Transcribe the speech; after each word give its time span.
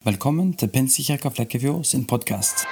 Velkommen 0.00 0.54
til 0.56 0.70
Pinsekirka 0.72 1.28
Flekkefjord 1.28 1.82
sin 1.84 2.06
podkast. 2.08 2.62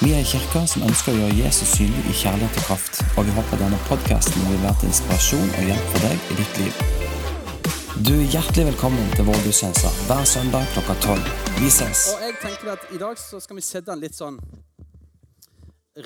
Vi 0.00 0.14
er 0.14 0.22
en 0.22 0.30
kirke 0.30 0.62
som 0.72 0.86
ønsker 0.86 1.12
å 1.12 1.18
gjøre 1.18 1.36
Jesus 1.42 1.74
synlig 1.76 2.06
i 2.08 2.14
kjærlighet 2.22 2.56
og 2.56 2.64
kraft, 2.64 3.02
og 3.20 3.28
vi 3.28 3.34
håper 3.36 3.60
denne 3.60 3.80
podkasten 3.90 4.46
vil 4.48 4.62
være 4.62 4.78
til 4.80 4.88
inspirasjon 4.88 5.52
og 5.58 5.68
hjelp 5.68 5.92
for 5.92 6.06
deg 6.06 6.24
i 6.24 6.38
ditt 6.38 6.62
liv. 6.62 6.80
Du 8.08 8.14
er 8.14 8.32
hjertelig 8.32 8.66
velkommen 8.70 9.12
til 9.12 9.28
vår 9.28 9.44
gudstjeneste 9.44 9.92
hver 10.08 10.24
søndag 10.32 10.72
klokka 10.72 10.96
tolv. 11.04 11.30
Vi 11.60 11.68
ses. 11.68 12.08
Og 12.14 12.24
jeg 12.24 12.40
tenker 12.40 12.72
at 12.78 12.88
I 12.88 13.04
dag 13.04 13.20
så 13.20 13.44
skal 13.44 13.60
vi 13.60 13.68
sette 13.68 13.92
en 13.92 14.00
litt 14.00 14.16
sånn 14.16 14.40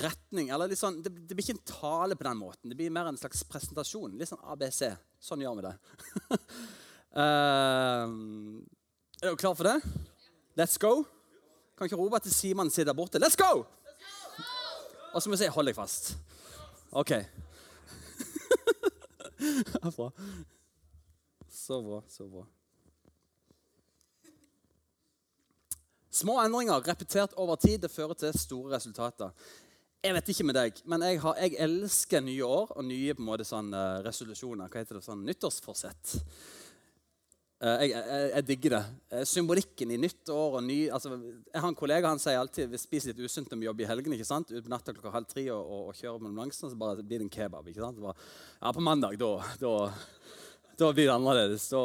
retning. 0.03 0.51
eller 0.51 0.67
litt 0.67 0.83
sånn, 0.83 0.99
det, 0.99 1.15
det 1.23 1.39
blir 1.39 1.47
ikke 1.47 1.55
en 1.61 1.67
tale 1.71 2.19
på 2.19 2.27
den 2.33 2.43
måten. 2.43 2.67
Det 2.67 2.83
blir 2.83 2.91
mer 2.91 3.07
en 3.07 3.23
slags 3.23 3.47
presentasjon. 3.47 4.19
Litt 4.19 4.35
sånn 4.35 4.43
ABC. 4.43 4.89
Sånn 5.23 5.47
gjør 5.47 5.61
vi 5.61 5.69
det. 5.71 5.77
uh, 7.15 8.11
er 9.25 9.33
dere 9.33 9.41
klare 9.41 9.57
for 9.57 9.63
det? 9.63 9.81
Let's 10.59 10.77
go. 10.79 11.03
Kan 11.77 11.89
ikke 11.89 11.97
Robert 11.97 12.23
til 12.23 12.33
Simon 12.33 12.69
sitte 12.69 12.91
der 12.91 12.97
borte. 12.97 13.19
Let's 13.19 13.35
go! 13.35 13.63
Og 15.13 15.21
så 15.21 15.29
må 15.29 15.35
vi 15.35 15.43
si 15.43 15.47
'hold 15.47 15.67
deg 15.67 15.77
fast'. 15.77 16.15
OK. 16.91 17.11
bra. 19.97 20.11
Så 21.49 21.81
bra, 21.81 22.03
så 22.09 22.27
bra. 22.27 22.45
Små 26.11 26.41
endringer 26.41 26.87
repetert 26.87 27.33
over 27.35 27.55
tid 27.55 27.79
det 27.79 27.91
fører 27.91 28.13
til 28.13 28.39
store 28.39 28.75
resultater. 28.75 29.29
Jeg 30.03 30.13
vet 30.13 30.29
ikke 30.29 30.43
med 30.43 30.55
deg, 30.55 30.73
men 30.85 31.01
jeg, 31.01 31.21
har, 31.21 31.35
jeg 31.35 31.55
elsker 31.59 32.21
nye 32.21 32.45
år 32.45 32.77
og 32.77 32.85
nye 32.85 33.13
på 33.13 33.23
en 33.23 33.25
måte 33.25 33.43
sånn, 33.43 33.73
uh, 33.73 34.03
resolusjoner. 34.05 34.69
Hva 34.69 34.83
heter 34.83 34.99
det? 34.99 35.03
Sånn 35.03 35.25
nyttårsforsett. 35.25 36.19
Eh, 37.63 37.85
jeg, 37.85 37.91
jeg, 37.95 38.25
jeg, 38.33 38.45
digger 38.49 38.73
det. 38.75 38.81
Eh, 39.15 39.23
symbolikken 39.29 39.93
i 39.95 39.99
nytt 40.01 40.27
år 40.33 40.57
og 40.59 40.65
ny 40.65 40.89
altså, 40.91 41.13
Jeg 41.15 41.61
har 41.63 41.69
en 41.69 41.77
kollega 41.79 42.11
han 42.11 42.19
sier 42.19 42.41
alltid 42.41 42.67
vi 42.67 42.81
spiser 42.81 43.13
litt 43.13 43.23
usunt 43.23 43.47
når 43.47 43.61
vi 43.61 43.69
jobber 43.69 43.85
i 43.85 43.89
helgene. 43.93 44.19
ikke 44.19 44.27
sant? 44.27 44.51
Ut 44.51 44.65
på 44.65 44.73
natta 44.73 44.95
klokka 44.95 45.13
halv 45.13 45.29
tre 45.31 45.47
og, 45.53 45.63
og, 45.63 45.87
og 45.89 45.95
kjører 45.95 46.19
mellom 46.19 46.43
langsene, 46.43 46.73
så 46.73 46.79
bare 46.79 46.99
blir 46.99 47.23
det 47.23 47.29
en 47.29 47.33
kebab. 47.37 47.71
ikke 47.71 47.85
sant? 47.85 48.01
Bare, 48.03 48.15
ja, 48.59 48.75
På 48.75 48.83
mandag, 48.83 49.15
da, 49.21 49.31
da, 49.61 49.73
da 50.75 50.91
blir 50.91 51.07
det 51.07 51.15
annerledes. 51.15 51.69
Da, 51.71 51.83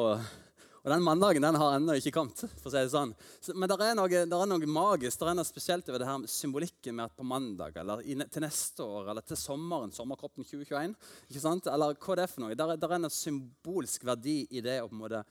og 0.80 0.88
den 0.88 1.04
mandagen 1.04 1.44
den 1.44 1.58
har 1.60 1.76
ennå 1.76 1.94
ikke 2.00 2.14
kommet. 2.16 2.42
for 2.58 2.70
å 2.70 2.72
si 2.72 2.80
det 2.80 2.90
sånn. 2.90 3.14
Så, 3.38 3.54
men 3.54 3.70
det 3.70 3.76
er, 3.84 3.94
noe, 3.94 4.08
det 4.10 4.24
er 4.24 4.50
noe 4.50 4.72
magisk 4.74 5.20
det 5.20 5.28
er 5.30 5.38
noe 5.38 5.48
spesielt 5.48 5.88
over 5.92 6.02
det 6.02 6.08
her 6.08 6.26
symbolikken 6.32 6.96
med 6.96 7.06
at 7.06 7.14
på 7.14 7.26
mandag 7.28 7.76
eller 7.78 8.02
i, 8.02 8.16
til 8.32 8.42
neste 8.42 8.82
år 8.82 9.12
eller 9.12 9.22
til 9.28 9.38
sommeren, 9.38 9.94
sommerkroppen 9.94 10.42
2021 10.48 10.96
ikke 11.28 11.44
sant? 11.44 11.70
Eller 11.70 11.94
hva 11.94 12.18
det 12.18 12.26
er 12.26 12.32
for 12.32 12.46
noe. 12.46 12.58
Det 12.58 12.66
er, 12.66 12.90
er 12.90 12.98
en 12.98 13.10
symbolsk 13.12 14.08
verdi 14.08 14.40
i 14.50 14.64
det 14.64 14.80
å 14.80 14.88
på 14.88 14.96
en 14.96 15.04
måte 15.04 15.24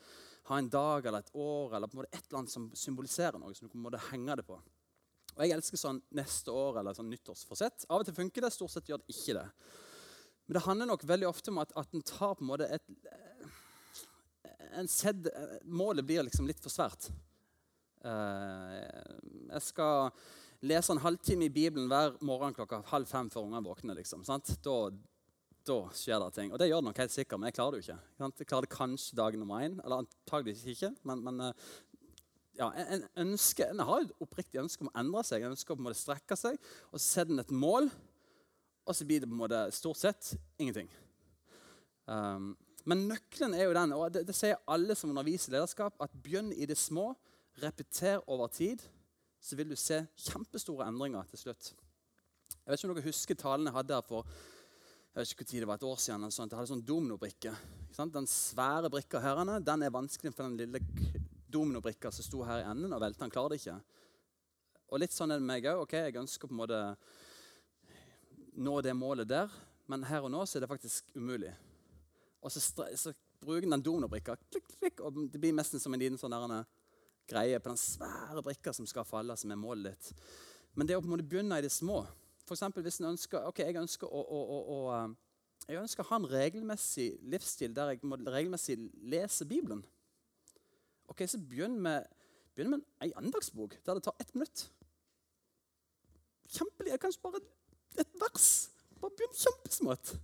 ha 0.50 0.59
en 0.59 0.69
dag 0.73 1.05
eller 1.05 1.23
et 1.23 1.36
år 1.38 1.75
eller 1.78 1.89
på 1.89 1.97
en 1.97 2.02
måte 2.02 2.11
et 2.16 2.25
eller 2.25 2.42
annet 2.42 2.53
som 2.53 2.67
symboliserer 2.78 3.39
noe. 3.39 3.53
som 3.55 3.69
du 3.69 3.73
på 3.73 4.03
henger 4.09 4.42
det 4.42 4.47
på. 4.47 4.59
Og 5.36 5.44
Jeg 5.45 5.55
elsker 5.55 5.78
sånn 5.78 6.02
neste 6.17 6.52
år 6.52 6.80
eller 6.81 6.97
sånn 6.97 7.09
nyttårsforsett. 7.09 7.86
Av 7.89 8.02
og 8.02 8.05
til 8.05 8.17
funker 8.17 8.42
det, 8.42 8.52
stort 8.52 8.73
sett 8.73 8.89
gjør 8.89 9.03
det 9.03 9.14
ikke 9.14 9.38
det. 9.38 9.47
Men 10.47 10.58
det 10.58 10.66
handler 10.66 10.89
nok 10.89 11.05
veldig 11.05 11.27
ofte 11.30 11.52
om 11.53 11.61
at, 11.61 11.72
at 11.77 11.94
en 11.94 12.02
tar 12.02 12.33
på 12.36 12.44
en 12.44 12.50
måte 12.50 12.67
et 12.67 12.86
en 14.77 14.88
sedd, 14.88 15.30
Målet 15.64 16.05
blir 16.05 16.23
liksom 16.23 16.47
litt 16.47 16.59
for 16.61 16.73
svært. 16.73 17.09
Uh, 18.05 18.77
jeg 19.50 19.64
skal 19.66 20.11
lese 20.70 20.94
en 20.94 21.02
halvtime 21.03 21.47
i 21.47 21.53
Bibelen 21.53 21.89
hver 21.92 22.17
morgen 22.25 22.55
klokka 22.55 22.81
halv 22.92 23.09
fem 23.09 23.30
før 23.31 23.47
ungene 23.47 23.66
våkner. 23.66 23.97
Liksom, 24.00 24.23
sant? 24.27 24.52
da, 24.64 24.77
da 25.70 25.78
skjer 25.95 26.20
det 26.23 26.30
ting. 26.36 26.52
Og 26.53 26.59
det 26.62 26.70
gjør 26.70 26.81
det 26.81 26.89
nok 26.89 27.02
helt 27.03 27.14
sikkert, 27.14 27.39
men 27.39 27.50
jeg 27.50 27.58
klarer 27.58 27.75
det 27.75 27.80
jo 27.80 27.86
ikke. 27.86 28.34
Jeg 28.42 28.50
klarer 28.50 28.67
det 28.67 28.73
kanskje 28.73 29.20
dag 29.20 29.38
nummer 29.39 29.64
én, 29.66 29.78
eller 29.84 30.03
antageligvis 30.03 30.66
ikke. 30.73 30.92
Men, 31.08 31.23
men 31.26 31.44
eh, 31.45 31.70
ja, 32.59 32.70
en, 32.84 33.06
ønske, 33.23 33.67
en 33.70 33.84
har 33.88 34.03
et 34.03 34.16
oppriktig 34.23 34.61
ønske 34.61 34.84
om 34.84 34.92
å 34.92 34.95
endre 35.00 35.23
seg, 35.28 35.44
en 35.45 35.56
ønsker 35.56 35.78
en 35.78 35.86
måte 35.86 36.00
strekke 36.02 36.38
seg. 36.39 36.58
Og 36.92 37.00
så 37.00 37.06
setter 37.06 37.36
en 37.36 37.44
et 37.44 37.53
mål, 37.56 37.92
og 38.89 38.98
så 38.98 39.08
blir 39.08 39.22
det 39.22 39.30
på 39.30 39.38
en 39.38 39.44
måte 39.44 39.61
stort 39.76 40.02
sett 40.02 40.33
ingenting. 40.60 40.89
Um, 42.10 42.55
men 42.89 43.05
nøkkelen 43.11 43.54
er 43.54 43.67
jo 43.67 43.76
den, 43.77 43.93
og 43.93 44.08
det, 44.16 44.23
det 44.27 44.36
sier 44.36 44.61
alle 44.72 44.95
som 44.98 45.11
underviser 45.14 45.54
lederskap, 45.54 45.99
at 46.02 46.16
begynn 46.23 46.52
i 46.55 46.67
det 46.70 46.77
små, 46.80 47.11
repeter 47.60 48.22
over 48.32 48.48
tid, 48.48 48.82
så 49.39 49.55
vil 49.60 49.72
du 49.72 49.77
se 49.80 50.02
kjempestore 50.20 50.88
endringer 50.88 51.27
til 51.32 51.43
slutt. 51.43 51.73
Jeg 52.54 52.72
vet 52.72 52.80
ikke 52.80 52.89
om 52.89 52.95
dere 52.95 53.08
husker 53.08 53.38
talen 53.39 53.67
jeg 53.70 53.76
hadde 53.76 53.99
her 53.99 54.08
for 54.08 54.27
jeg 55.09 55.23
vet 55.23 55.31
ikke 55.31 55.43
hvor 55.43 55.49
tid 55.49 55.64
det 55.64 55.67
var 55.67 55.80
et 55.80 55.87
år 55.89 56.02
siden, 56.03 56.31
sånn, 56.31 56.49
jeg 56.52 56.59
hadde 56.59 56.70
sånn 56.70 56.86
dominobrikke. 56.86 57.53
Den 58.14 58.27
svære 58.30 58.92
brikka 58.93 59.20
her 59.23 59.39
den 59.65 59.83
er 59.83 59.93
vanskelig 59.93 60.31
for 60.36 60.45
den 60.45 60.59
lille 60.59 60.80
dominobrikka 61.49 62.11
som 62.14 62.25
sto 62.27 62.43
her 62.45 62.61
i 62.61 62.67
enden 62.70 62.93
og 62.93 63.02
velta. 63.02 63.25
Han 63.25 63.33
klarer 63.33 63.55
det 63.55 63.64
ikke. 63.64 63.80
Og 64.89 65.02
litt 65.02 65.15
sånn 65.15 65.33
er 65.33 65.42
det 65.42 65.48
meg 65.49 65.65
òg. 65.65 65.81
Okay, 65.87 66.05
jeg 66.08 66.21
ønsker 66.21 66.49
på 66.49 66.53
en 66.53 66.61
måte 66.61 66.81
nå 68.59 68.75
det 68.86 68.93
målet 68.98 69.30
der, 69.30 69.49
men 69.89 70.05
her 70.05 70.27
og 70.27 70.33
nå 70.33 70.43
så 70.45 70.59
er 70.59 70.65
det 70.65 70.71
faktisk 70.71 71.09
umulig. 71.17 71.52
Og 72.45 72.53
så, 72.53 72.61
så 72.61 73.14
bruker 73.42 73.65
den 73.65 73.83
dominobrikka, 73.83 74.37
klikk, 74.53 74.71
klikk, 74.77 75.03
og 75.03 75.25
det 75.33 75.42
blir 75.42 75.58
nesten 75.58 75.81
som 75.81 75.93
en 75.95 76.02
liten 76.02 76.21
sånn 76.21 76.37
greie 77.30 77.59
på 77.61 77.69
den 77.69 77.81
svære 77.81 78.45
brikka 78.45 78.73
som 78.73 78.87
skal 78.89 79.05
falle, 79.09 79.36
som 79.37 79.52
er 79.52 79.59
målet 79.59 79.92
ditt. 79.92 80.23
Men 80.77 80.87
det 80.87 80.98
å 80.98 81.02
på 81.02 81.09
en 81.09 81.17
måte 81.17 81.27
begynne 81.30 81.59
i 81.59 81.65
det 81.65 81.73
små 81.73 82.03
for 82.58 82.82
hvis 82.82 82.99
en 82.99 83.11
ønsker, 83.14 83.45
ok, 83.49 83.60
jeg 83.60 83.77
ønsker 83.80 84.08
å, 84.08 84.21
å, 84.21 84.39
å, 84.39 84.60
å 84.76 84.77
um, 84.95 85.17
jeg 85.67 85.77
ønsker 85.77 86.04
å 86.05 86.10
ha 86.10 86.17
en 86.17 86.30
regelmessig 86.32 87.10
livsstil 87.30 87.76
der 87.76 87.93
jeg 87.93 88.08
må 88.08 88.17
regelmessig 88.17 88.77
lese 89.11 89.45
Bibelen. 89.45 89.83
Ok, 91.10 91.26
Så 91.27 91.37
begynn 91.42 91.80
med, 91.82 92.05
begynn 92.55 92.71
med 92.73 92.86
en 93.02 93.14
andagsbok 93.21 93.76
der 93.86 93.98
det 93.98 94.04
tar 94.05 94.15
ett 94.20 94.33
minutt. 94.33 94.70
Kjempelig, 96.49 96.98
Kanskje 97.02 97.21
bare 97.21 97.42
et 98.02 98.15
vers. 98.21 98.70
Bare 99.02 99.14
begynn 99.17 99.36
kjempesmått. 99.36 100.16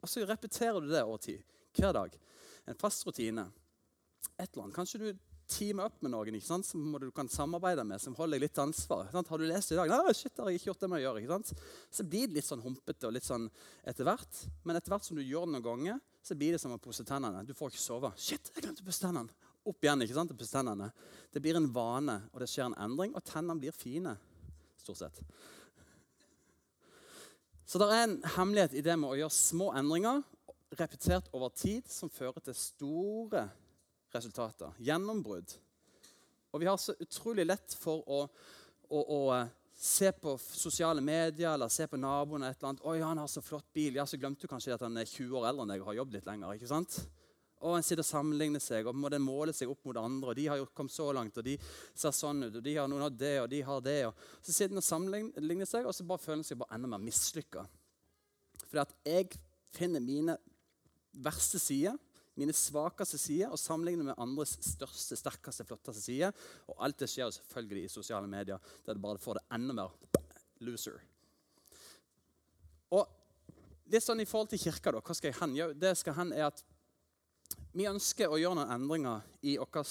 Og 0.00 0.08
så 0.08 0.24
repeterer 0.26 0.80
du 0.80 0.88
det 0.90 1.02
over 1.02 1.18
tid. 1.18 1.42
Hver 1.76 1.92
dag. 1.92 2.14
En 2.68 2.78
fast 2.78 3.06
rutine. 3.06 3.48
Et 4.38 4.46
eller 4.46 4.64
annet. 4.64 4.76
Kanskje 4.76 5.02
du 5.02 5.08
teame 5.50 5.84
opp 5.84 5.98
med 6.04 6.12
noen 6.14 6.36
ikke 6.38 6.46
sant? 6.46 6.66
som 6.68 6.94
du 7.02 7.08
kan 7.14 7.28
samarbeide 7.30 7.84
med, 7.86 8.00
som 8.02 8.14
holder 8.18 8.38
deg 8.38 8.46
litt 8.46 8.60
ansvar. 8.62 9.08
Sant? 9.12 9.28
Har 9.32 9.42
du 9.42 9.46
lest 9.48 9.74
i 9.74 9.78
dag? 9.78 9.90
Nei, 9.90 10.14
shit, 10.16 10.32
har 10.38 10.50
jeg 10.50 10.60
ikke 10.60 10.70
gjort 10.70 10.84
det 10.84 10.90
med 10.92 11.00
å 11.00 11.02
gjøre. 11.04 11.22
Ikke 11.22 11.34
sant? 11.36 11.66
Så 11.98 12.06
blir 12.06 12.30
det 12.30 12.38
litt 12.38 12.48
sånn 12.48 12.64
humpete 12.64 13.08
og 13.08 13.14
litt 13.16 13.26
sånn 13.26 13.48
etter 13.82 14.08
hvert. 14.08 14.40
Men 14.64 14.78
etter 14.78 14.94
hvert 14.94 15.06
som 15.06 15.18
du 15.18 15.24
gjør 15.24 15.46
det 15.48 15.56
noen 15.56 15.66
ganger, 15.66 16.00
så 16.22 16.36
blir 16.38 16.56
det 16.56 16.62
som 16.62 16.74
å 16.74 16.80
pusse 16.82 17.06
tennene. 17.08 17.44
Du 17.48 17.54
får 17.56 17.72
ikke 17.72 17.82
sove. 17.82 18.12
Shit, 18.20 18.52
jeg 18.54 18.64
glemte 18.64 18.84
å 18.84 18.88
pusse 18.88 19.04
tennene. 19.04 19.50
Opp 19.68 19.84
igjen. 19.84 20.06
ikke 20.06 20.16
sant? 20.16 20.34
Pusse 20.38 20.56
tennene. 20.56 20.90
Det 21.32 21.42
blir 21.44 21.58
en 21.58 21.70
vane, 21.74 22.20
og 22.32 22.42
det 22.42 22.50
skjer 22.50 22.70
en 22.70 22.80
endring, 22.86 23.14
og 23.16 23.24
tennene 23.26 23.60
blir 23.60 23.76
fine. 23.76 24.16
Stort 24.80 25.02
sett. 25.02 25.22
Så 27.70 27.78
det 27.78 27.86
er 27.94 28.04
en 28.08 28.20
hemmelighet 28.36 28.72
i 28.74 28.82
det 28.82 28.96
med 28.98 29.12
å 29.12 29.18
gjøre 29.20 29.34
små 29.36 29.70
endringer 29.78 30.24
repetert 30.78 31.28
over 31.34 31.50
tid 31.54 31.86
som 31.90 32.10
fører 32.10 32.42
til 32.44 32.56
store 32.58 33.44
resultater. 34.14 34.74
Gjennombrudd. 34.78 35.54
Og 36.50 36.60
vi 36.62 36.66
har 36.66 36.76
så 36.80 36.96
utrolig 36.98 37.46
lett 37.46 37.74
for 37.78 38.02
å, 38.10 38.24
å, 38.90 39.00
å 39.00 39.20
eh, 39.36 39.52
se 39.80 40.10
på 40.12 40.34
sosiale 40.38 41.00
medier 41.00 41.54
eller 41.54 41.70
se 41.72 41.86
på 41.88 41.96
naboen 42.00 42.44
et 42.44 42.58
eller 42.58 42.72
annet. 42.72 42.82
'Oi, 42.84 42.98
han 43.00 43.22
har 43.22 43.30
så 43.30 43.42
flott 43.42 43.70
bil.' 43.72 43.96
Ja, 43.96 44.06
så 44.06 44.18
glemte 44.20 44.44
du 44.44 44.50
kanskje 44.50 44.74
at 44.74 44.84
han 44.84 44.98
er 44.98 45.08
20 45.08 45.38
år 45.38 45.46
eldre 45.48 45.64
enn 45.64 45.72
deg 45.72 45.84
og 45.84 45.92
har 45.92 46.00
jobbet 46.02 46.18
litt 46.18 46.28
lenger. 46.28 46.54
ikke 46.58 46.68
sant? 46.68 46.98
Og 47.60 47.76
En 47.76 47.84
sitter 47.84 48.02
og 48.02 48.08
sammenligner 48.08 48.60
seg 48.60 48.86
og 48.88 48.96
må 48.96 49.10
den 49.12 49.22
måle 49.22 49.52
seg 49.52 49.70
opp 49.70 49.84
mot 49.84 49.96
andre. 49.96 50.30
og 50.30 50.36
'De 50.36 50.46
har 50.48 50.56
jo 50.56 50.66
kommet 50.74 50.92
så 50.92 51.12
langt, 51.12 51.38
og 51.38 51.44
de 51.44 51.58
ser 51.94 52.10
sånn 52.10 52.44
ut, 52.44 52.56
og 52.56 52.62
de 52.62 52.76
har 52.76 52.88
noen 52.88 53.02
av 53.08 53.16
det, 53.16 53.40
og 53.40 53.48
de 53.50 53.62
har 53.62 53.80
det.' 53.80 54.06
Og 54.08 54.14
så 54.42 54.52
sitter 54.52 54.74
den 54.74 54.82
og 54.82 54.90
sammenligner 54.90 55.66
seg, 55.66 55.86
og 55.86 55.94
så 55.94 56.04
bare 56.04 56.18
føler 56.18 56.42
den 56.42 56.50
seg 56.50 56.58
bare 56.58 56.74
enda 56.74 56.88
mer 56.88 57.04
mislykka. 57.04 57.66
Fordi 58.66 58.80
at 58.80 58.94
jeg 59.04 59.40
finner 59.72 60.00
mine 60.00 60.36
verste 61.12 61.58
sider 61.58 61.96
mine 62.38 62.54
svakeste 62.56 63.18
sider 63.18 63.52
og 63.52 63.58
sammenligne 63.60 64.06
med 64.06 64.18
andres 64.20 64.54
største, 64.64 65.18
sterkeste, 65.18 65.66
flotteste 65.66 66.02
sider. 66.04 66.34
Og 66.70 66.78
alt 66.84 67.00
det 67.02 67.10
skjer 67.10 67.32
selvfølgelig 67.34 67.84
i 67.86 67.92
sosiale 67.92 68.30
medier, 68.30 68.60
der 68.86 68.96
det 68.96 69.02
bare 69.02 69.20
får 69.20 69.40
det 69.40 69.46
enda 69.58 69.76
mer 69.76 69.96
loser. 70.64 71.00
Og 72.94 73.06
litt 73.90 74.04
sånn 74.04 74.22
I 74.22 74.28
forhold 74.28 74.52
til 74.52 74.62
kirka, 74.62 74.94
da, 74.94 75.02
hva 75.02 75.16
skal 75.16 75.32
jeg 75.32 75.40
hen? 75.40 75.56
Jo, 75.58 75.72
Det 75.74 75.94
skal 75.98 76.16
hen 76.18 76.32
er 76.36 76.48
at 76.50 76.64
Vi 77.74 77.86
ønsker 77.86 78.30
å 78.30 78.38
gjøre 78.38 78.58
noen 78.58 78.74
endringer 78.74 79.22
i 79.46 79.56
våre 79.58 79.84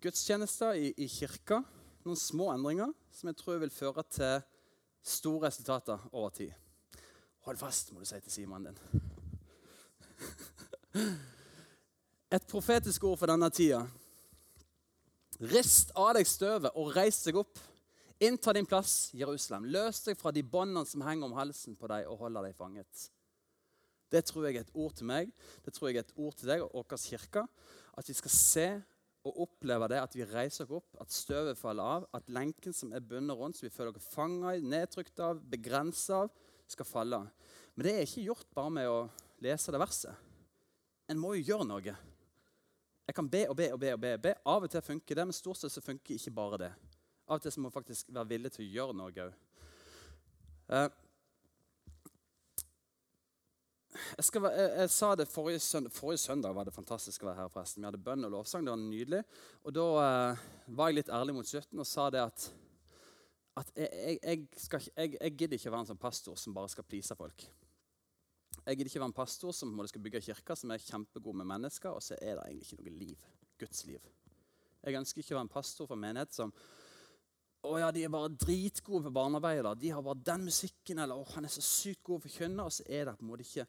gudstjenester 0.00 0.78
i, 0.80 0.94
i 0.96 1.08
kirka. 1.08 1.60
Noen 2.06 2.16
små 2.16 2.48
endringer 2.54 2.92
som 3.12 3.28
jeg 3.28 3.36
tror 3.40 3.60
vil 3.60 3.74
føre 3.74 4.04
til 4.08 4.40
store 5.04 5.48
resultater 5.48 6.08
over 6.12 6.32
tid. 6.36 6.56
Hold 7.44 7.60
fast, 7.60 7.92
må 7.92 8.00
du 8.00 8.08
si 8.08 8.20
til 8.20 8.32
Simon 8.32 8.68
din. 8.68 9.09
Et 10.94 12.46
profetisk 12.50 13.04
ord 13.06 13.18
for 13.20 13.30
denne 13.30 13.50
tida. 13.54 13.84
Rist 15.40 15.92
av 15.98 16.12
deg 16.18 16.28
støvet 16.28 16.74
og 16.76 16.90
reis 16.96 17.22
deg 17.24 17.38
opp. 17.40 17.58
Innta 18.20 18.52
din 18.52 18.68
plass, 18.68 19.08
Jerusalem. 19.16 19.70
Løs 19.72 20.02
deg 20.04 20.18
fra 20.20 20.32
de 20.34 20.42
båndene 20.44 20.84
som 20.88 21.04
henger 21.06 21.30
om 21.30 21.36
halsen 21.38 21.78
på 21.78 21.88
deg, 21.88 22.04
og 22.10 22.26
holder 22.26 22.50
deg 22.50 22.58
fanget. 22.58 23.06
Det 24.10 24.24
tror 24.26 24.48
jeg 24.48 24.58
er 24.58 24.66
et 24.66 24.74
ord 24.74 24.96
til 24.98 25.06
meg, 25.06 25.30
det 25.64 25.72
tror 25.72 25.88
jeg 25.88 26.00
er 26.00 26.04
et 26.04 26.16
ord 26.18 26.34
til 26.36 26.50
deg 26.50 26.64
og 26.64 26.72
vår 26.74 26.98
kirke. 26.98 27.44
At 27.96 28.10
vi 28.10 28.16
skal 28.18 28.34
se 28.34 28.68
og 29.24 29.42
oppleve 29.44 29.86
det 29.92 30.00
at 30.00 30.14
vi 30.16 30.26
reiser 30.26 30.66
oss 30.66 30.80
opp, 30.80 31.00
at 31.00 31.14
støvet 31.14 31.58
faller 31.60 31.86
av, 31.98 32.06
at 32.16 32.28
lenken 32.32 32.74
som 32.74 32.92
er 32.96 33.04
bundet 33.04 33.36
rundt, 33.38 33.58
som 33.58 33.68
vi 33.68 33.74
føler 33.74 33.96
oss 33.96 34.08
fanget 34.10 34.58
i, 34.58 34.66
nedtrykt 34.66 35.22
av, 35.22 35.40
begrenset 35.52 36.16
av, 36.16 36.32
skal 36.70 36.88
falle. 36.88 37.20
Men 37.76 37.86
det 37.86 37.94
er 37.94 38.08
ikke 38.08 38.26
gjort 38.26 38.50
bare 38.56 38.74
med 38.74 38.90
å 38.90 38.98
lese 39.44 39.72
det 39.72 39.80
verset. 39.80 40.29
En 41.10 41.18
må 41.18 41.34
jo 41.34 41.42
gjøre 41.50 41.66
noe. 41.66 41.96
Jeg 43.10 43.16
kan 43.18 43.26
be 43.26 43.42
og 43.50 43.56
be 43.58 43.72
og 43.74 43.80
be. 43.82 43.92
og 43.92 44.00
be. 44.00 44.16
be. 44.22 44.34
Av 44.46 44.62
og 44.62 44.70
til 44.70 44.82
funker 44.86 45.18
det, 45.18 45.26
men 45.26 45.34
stort 45.34 45.58
sett 45.58 45.74
så 45.74 45.82
funker 45.82 46.14
ikke 46.14 46.34
bare 46.34 46.58
det. 46.62 46.72
Av 47.26 47.40
og 47.40 47.42
til 47.42 47.52
så 47.52 47.60
må 47.60 47.66
man 47.66 47.74
faktisk 47.74 48.12
være 48.14 48.30
villig 48.30 48.52
til 48.54 48.66
å 48.66 48.72
gjøre 48.76 48.94
noe 49.00 49.10
òg. 49.10 49.32
Eh, 50.70 50.86
jeg, 53.90 54.26
skal, 54.28 54.46
jeg, 54.54 54.70
jeg, 54.78 54.92
sa 54.94 55.10
det 55.18 55.26
forrige 55.26 55.62
søndag, 55.64 55.94
forrige 55.94 56.22
søndag 56.22 56.54
var 56.54 56.68
det 56.68 56.76
fantastisk 56.76 57.24
å 57.24 57.32
være 57.32 57.42
her. 57.42 57.50
forresten. 57.50 57.82
Vi 57.82 57.90
hadde 57.90 58.02
bønn 58.06 58.28
og 58.28 58.34
lovsang. 58.36 58.62
Det 58.66 58.74
var 58.76 58.84
nydelig. 58.84 59.24
Og 59.64 59.74
da 59.74 59.86
eh, 60.04 60.44
var 60.78 60.92
jeg 60.92 61.00
litt 61.00 61.14
ærlig 61.18 61.34
mot 61.40 61.50
slutten 61.50 61.82
og 61.82 61.90
sa 61.90 62.06
det 62.14 62.22
at, 62.22 62.46
at 63.58 63.74
jeg, 63.74 64.20
jeg, 64.22 64.46
skal, 64.68 64.86
jeg, 64.94 65.34
gidder 65.34 65.58
ikke 65.58 65.72
å 65.72 65.74
være 65.74 65.88
en 65.88 65.90
sånn 65.90 66.06
pastor 66.06 66.38
som 66.38 66.54
bare 66.54 66.70
skal 66.70 66.86
please 66.86 67.18
folk. 67.18 67.50
Jeg 68.66 68.76
gidder 68.76 68.90
ikke 68.90 69.02
være 69.02 69.10
en 69.12 69.16
pastor 69.16 69.54
som 69.56 69.72
skal 69.88 70.02
bygge 70.04 70.22
kirker 70.28 70.58
som 70.58 70.70
er 70.70 70.84
kjempegod 70.84 71.36
med 71.40 71.48
mennesker, 71.48 71.90
og 71.90 72.02
så 72.04 72.18
er 72.20 72.36
det 72.36 72.46
egentlig 72.46 72.68
ikke 72.68 72.82
noe 72.82 72.98
liv. 72.98 73.28
Guds 73.60 73.84
liv. 73.86 74.04
Jeg 74.80 74.96
ønsker 74.96 75.20
ikke 75.20 75.34
å 75.34 75.38
være 75.40 75.48
en 75.48 75.52
pastor 75.52 75.88
for 75.88 75.98
en 75.98 76.04
menighet 76.04 76.32
som 76.32 76.52
å 77.60 77.74
ja, 77.76 77.90
de 77.92 78.06
er 78.06 78.12
bare 78.12 78.32
dritgode 78.40 79.04
på 79.04 79.12
barnearbeid. 79.12 79.66
De 79.82 79.90
har 79.92 80.04
bare 80.04 80.24
den 80.24 80.46
musikken. 80.48 81.02
Eller 81.02 81.18
å, 81.18 81.26
han 81.34 81.44
er 81.44 81.52
så 81.52 81.64
sykt 81.64 82.00
god 82.08 82.22
for 82.24 82.32
kvinner. 82.32 82.64
Og 82.64 82.72
så 82.72 82.86
er 82.88 83.04
det 83.04 83.18
på 83.18 83.26
en 83.26 83.28
måte 83.28 83.44
ikke 83.44 83.66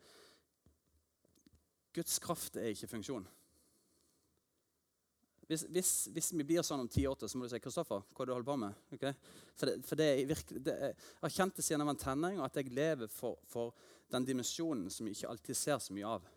Guds 1.91 2.21
kraft 2.23 2.55
er 2.55 2.71
ikke 2.71 2.87
funksjon. 2.87 3.25
Hvis, 5.51 5.65
hvis, 5.67 5.89
hvis, 6.15 6.29
vi 6.39 6.45
blir 6.47 6.63
sånn 6.63 6.85
om 6.85 6.87
ti 6.87 7.03
år 7.03 7.17
til, 7.19 7.27
så 7.27 7.35
må 7.35 7.43
du 7.43 7.51
si 7.51 7.59
Kristoffer, 7.59 8.05
hva 8.07 8.23
er 8.23 8.29
det 8.29 8.31
du 8.31 8.35
holder 8.37 8.47
på 8.47 8.55
med? 8.61 8.83
Okay? 8.95 9.17
For, 9.59 9.67
det, 9.67 9.73
for 9.83 9.99
det 9.99 10.05
er 10.07 10.29
virkelig, 10.29 10.61
det 10.63 10.75
er, 10.87 10.93
Jeg 10.95 11.25
har 11.25 11.33
kjent 11.35 11.57
det 11.57 11.65
siden 11.67 11.83
jeg 11.83 11.89
var 11.89 11.97
en 11.97 12.03
tenåring, 12.05 12.39
at 12.45 12.59
jeg 12.61 12.71
lever 12.77 13.11
for, 13.11 13.41
for, 13.51 13.89
den 14.11 14.27
dimensjonen 14.27 14.89
som 14.91 15.07
vi 15.07 15.15
ikke 15.15 15.31
alltid 15.31 15.57
ser 15.57 15.81
så 15.81 15.95
mye 15.95 16.15
av. 16.17 16.27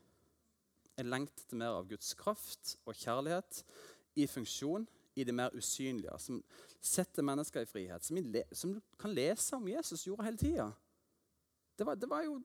Jeg 0.94 1.10
lengter 1.10 1.58
mer 1.58 1.80
av 1.80 1.88
Guds 1.90 2.12
kraft 2.18 2.76
og 2.86 2.94
kjærlighet 2.94 3.64
i 4.22 4.28
funksjon 4.30 4.86
i 5.14 5.24
det 5.26 5.34
mer 5.34 5.54
usynlige, 5.54 6.14
som 6.18 6.40
setter 6.82 7.26
mennesker 7.26 7.64
i 7.64 7.70
frihet, 7.70 8.04
som, 8.04 8.18
le, 8.18 8.42
som 8.54 8.74
kan 8.98 9.14
lese 9.14 9.56
om 9.56 9.68
Jesus 9.70 10.06
gjorde 10.06 10.26
hele 10.26 10.40
tida. 10.40 10.68
Det, 11.78 11.86
det, 11.98 12.10
var 12.10 12.26
jo 12.26 12.40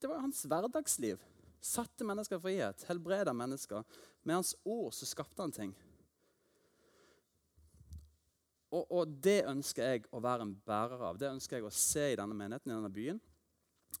det 0.00 0.10
var 0.10 0.24
hans 0.24 0.44
hverdagsliv. 0.48 1.20
Satte 1.60 2.04
mennesker 2.06 2.38
i 2.38 2.44
frihet, 2.44 2.84
helbreda 2.88 3.32
mennesker. 3.36 3.84
Med 4.22 4.38
hans 4.38 4.54
ord 4.64 4.92
så 4.94 5.08
skapte 5.08 5.42
han 5.42 5.52
ting. 5.52 5.72
Og, 8.70 8.84
og, 8.90 9.08
det 9.22 9.46
ønsker 9.48 9.88
jeg 9.88 10.04
å 10.12 10.20
være 10.20 10.44
en 10.44 10.56
bærer 10.66 11.02
av. 11.08 11.18
Det 11.20 11.30
ønsker 11.30 11.58
jeg 11.58 11.66
å 11.68 11.72
se 11.72 12.10
i 12.12 12.18
denne 12.18 12.36
menigheten, 12.36 12.72
i 12.72 12.76
denne 12.76 12.92
byen. 12.92 13.20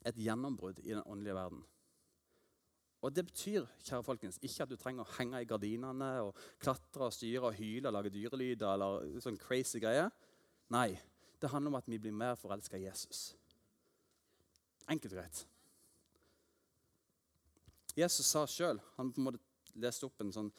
Et 0.06 0.20
gjennombrudd 0.26 0.78
i 0.84 0.92
den 0.92 1.02
åndelige 1.06 1.34
verden. 1.34 1.64
Og 3.02 3.14
Det 3.14 3.24
betyr 3.26 3.66
kjære 3.84 4.02
folkens, 4.02 4.38
ikke 4.42 4.62
at 4.64 4.70
du 4.70 4.76
trenger 4.76 5.04
å 5.04 5.16
henge 5.18 5.40
i 5.42 5.46
gardinene 5.46 6.08
og 6.26 6.38
klatre 6.58 7.06
og 7.06 7.14
styre 7.14 7.50
og 7.50 7.58
hyle 7.58 7.86
og 7.86 7.94
lage 7.94 8.10
dyrelyder 8.10 8.72
eller 8.72 9.20
sånn 9.22 9.38
crazy 9.38 9.78
greier. 9.82 10.08
Nei, 10.74 10.96
det 11.40 11.50
handler 11.52 11.70
om 11.70 11.78
at 11.78 11.90
vi 11.90 12.00
blir 12.02 12.16
mer 12.16 12.38
forelska 12.40 12.78
i 12.78 12.86
Jesus. 12.86 13.36
Enkelt 14.88 15.12
og 15.12 15.20
greit. 15.20 15.44
Jesus 17.96 18.28
sa 18.28 18.42
sjøl 18.50 18.80
Han 18.96 19.12
på 19.12 19.22
en 19.22 19.28
måte 19.30 19.40
leste 19.80 20.06
opp 20.08 20.20
en 20.20 20.32
sånn 20.32 20.50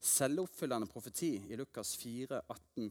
selvoppfyllende 0.00 0.88
profeti 0.88 1.34
i 1.50 1.58
Lukas 1.58 1.92
4, 2.00 2.40
18, 2.48 2.88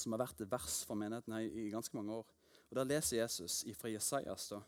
som 0.00 0.14
har 0.14 0.22
vært 0.24 0.40
et 0.40 0.50
vers 0.50 0.78
for 0.88 0.96
menigheten 0.98 1.34
her 1.36 1.44
i 1.44 1.68
ganske 1.72 1.96
mange 1.96 2.22
år. 2.22 2.30
Og 2.70 2.78
Der 2.78 2.88
leser 2.88 3.18
Jesus 3.18 3.64
fra 3.76 3.90
Jesajas. 3.92 4.48
Da. 4.48 4.62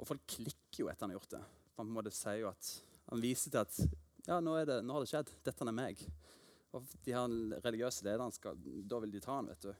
Og 0.00 0.08
folk 0.08 0.24
klikker 0.28 0.84
jo 0.84 0.90
etter 0.90 1.06
han 1.06 1.12
har 1.12 1.20
gjort 1.20 1.34
det. 1.36 1.42
Han 1.76 1.84
på 1.84 1.90
en 1.90 1.96
måte 1.98 2.14
sier 2.14 2.42
jo 2.42 2.50
at 2.50 2.72
han 3.10 3.22
viser 3.22 3.52
til 3.52 3.62
at 3.62 3.78
ja, 4.26 4.38
nå, 4.40 4.54
det, 4.68 4.80
nå 4.84 4.94
har 4.94 5.04
det 5.04 5.10
skjedd. 5.10 5.32
Dette 5.44 5.66
er 5.66 5.76
meg. 5.76 6.02
Og 6.76 6.86
de 7.04 7.14
her 7.16 7.32
religiøse 7.64 8.06
lederne 8.06 8.34
skal, 8.34 8.58
da 8.60 9.00
vil 9.02 9.12
de 9.12 9.22
ta 9.22 9.38
han, 9.40 9.50
vet 9.50 9.66
du. 9.66 9.72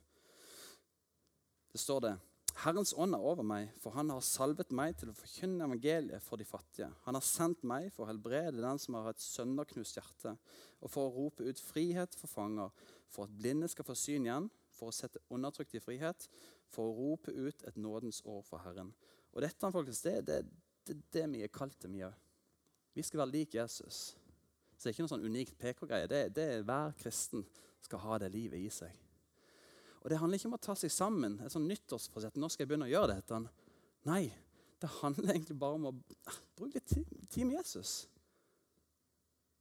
Det 1.71 1.81
står 1.81 2.05
det 2.07 2.17
Herrens 2.61 2.91
ånd 2.99 3.15
er 3.15 3.23
over 3.25 3.47
meg, 3.47 3.71
for 3.81 3.95
han 3.95 4.11
har 4.13 4.25
salvet 4.27 4.73
meg 4.75 4.97
til 4.99 5.13
å 5.13 5.17
forkynne 5.17 5.65
evangeliet 5.65 6.25
for 6.25 6.41
de 6.41 6.45
fattige. 6.45 6.91
Han 7.07 7.17
har 7.17 7.25
sendt 7.25 7.63
meg 7.65 7.87
for 7.95 8.05
å 8.05 8.11
helbrede 8.11 8.61
den 8.61 8.81
som 8.83 8.99
har 8.99 9.13
et 9.13 9.23
sønderknust 9.23 9.97
hjerte, 9.97 10.35
og 10.83 10.93
for 10.93 11.07
å 11.07 11.15
rope 11.15 11.47
ut 11.47 11.63
frihet 11.63 12.17
for 12.19 12.29
fanger, 12.29 12.75
for 13.09 13.29
at 13.29 13.37
blinde 13.39 13.71
skal 13.71 13.87
få 13.87 13.97
syn 13.97 14.27
igjen, 14.27 14.51
for 14.75 14.91
å 14.91 14.97
sette 14.97 15.23
undertrykt 15.33 15.79
i 15.79 15.85
frihet, 15.85 16.27
for 16.69 16.91
å 16.91 16.97
rope 16.99 17.33
ut 17.33 17.65
et 17.71 17.79
nådens 17.81 18.21
år 18.29 18.43
for 18.45 18.67
Herren. 18.67 18.93
Og 19.35 19.45
dette 19.45 19.71
folkens, 19.73 20.03
det, 20.03 20.17
det, 20.27 20.41
det, 20.87 20.97
det 21.15 21.27
vi 21.31 21.45
er 21.47 21.53
kalt 21.55 21.79
til, 21.81 21.93
vi 21.95 22.03
òg. 22.07 22.17
Vi 22.97 23.05
skal 23.07 23.23
være 23.23 23.35
lik 23.37 23.55
Jesus. 23.55 24.11
Så 24.75 24.83
det 24.83 24.91
er 24.91 24.97
ikke 24.97 25.07
noe 25.07 25.13
sånn 25.13 25.29
unikt 25.29 25.59
PK-greie. 25.61 26.09
Det, 26.11 26.23
det 26.35 26.47
er 26.57 26.67
Hver 26.67 26.95
kristen 26.99 27.45
skal 27.85 28.03
ha 28.03 28.19
det 28.23 28.33
livet 28.35 28.61
i 28.61 28.71
seg. 28.73 28.95
Og 30.01 30.09
Det 30.11 30.19
handler 30.19 30.41
ikke 30.41 30.49
om 30.49 30.57
å 30.57 30.63
ta 30.65 30.75
seg 30.79 30.93
sammen. 30.93 31.39
et 31.45 31.53
sånn 31.53 31.69
nyttårsforsett. 31.69 32.39
Nå 32.41 32.49
skal 32.49 32.65
jeg 32.65 32.71
begynne 32.73 32.89
å 32.89 32.93
gjøre 32.93 33.19
dette. 33.19 33.41
Nei, 34.09 34.25
det 34.81 34.91
handler 35.03 35.35
egentlig 35.35 35.59
bare 35.61 35.77
om 35.77 35.91
å 35.91 35.97
bruke 36.57 36.81
litt 36.81 36.89
tid 37.29 37.45
med 37.45 37.59
Jesus. 37.59 38.09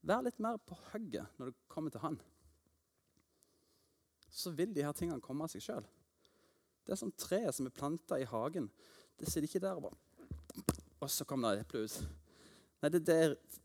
Vær 0.01 0.23
litt 0.23 0.39
mer 0.39 0.57
på 0.63 0.77
hugget 0.93 1.39
når 1.39 1.51
du 1.51 1.63
kommer 1.67 1.91
til 1.91 2.03
han. 2.05 2.19
Så 4.31 4.53
vil 4.55 4.71
de 4.73 4.85
her 4.85 4.95
tingene 4.95 5.19
komme 5.23 5.43
av 5.43 5.51
seg 5.51 5.65
sjøl. 5.65 5.87
Det 6.85 6.95
er 6.95 7.01
som 7.01 7.11
treet 7.11 7.53
som 7.53 7.67
er 7.67 7.75
planta 7.75 8.17
i 8.21 8.27
hagen. 8.29 8.69
Det 9.19 9.27
sitter 9.27 9.47
ikke 9.47 9.61
der 9.63 9.79
bare 9.83 9.97
Og 10.99 11.09
så 11.11 11.25
kommer 11.27 11.51
det 11.51 11.61
et 11.61 11.67
eple 11.67 11.83
ut. 11.83 11.95
Nei, 12.79 12.89
det, 12.93 12.99
det, 13.07 13.17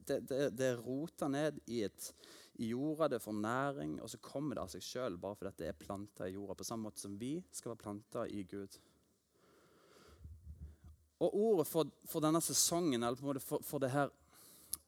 det, 0.06 0.38
det, 0.58 0.66
er 0.66 0.80
rota 0.82 1.28
ned 1.30 1.60
i, 1.70 1.84
et, 1.86 2.08
i, 2.58 2.72
jorda, 2.72 3.08
det 3.12 3.20
får 3.22 3.36
næring, 3.38 4.00
og 4.02 4.10
så 4.10 4.18
kommer 4.22 4.56
det 4.56 4.64
av 4.64 4.72
seg 4.72 4.82
sjøl 4.82 5.18
bare 5.22 5.38
fordi 5.38 5.52
det 5.60 5.68
er 5.70 5.78
planta 5.78 6.26
i 6.26 6.34
jorda. 6.34 6.56
På 6.58 6.66
samme 6.66 6.88
måte 6.88 7.04
som 7.04 7.14
vi 7.18 7.36
skal 7.54 7.72
være 7.72 7.82
planta 7.84 8.26
i 8.26 8.42
Gud. 8.50 8.78
Og 11.22 11.36
ordet 11.38 11.66
for, 11.70 11.90
for, 12.10 12.24
denne 12.24 12.42
sesongen, 12.42 13.02
eller 13.02 13.18
på 13.18 13.26
en 13.26 13.30
måte 13.30 13.44
for, 13.44 13.62
for 13.62 13.82
det 13.82 13.92
her 13.94 14.10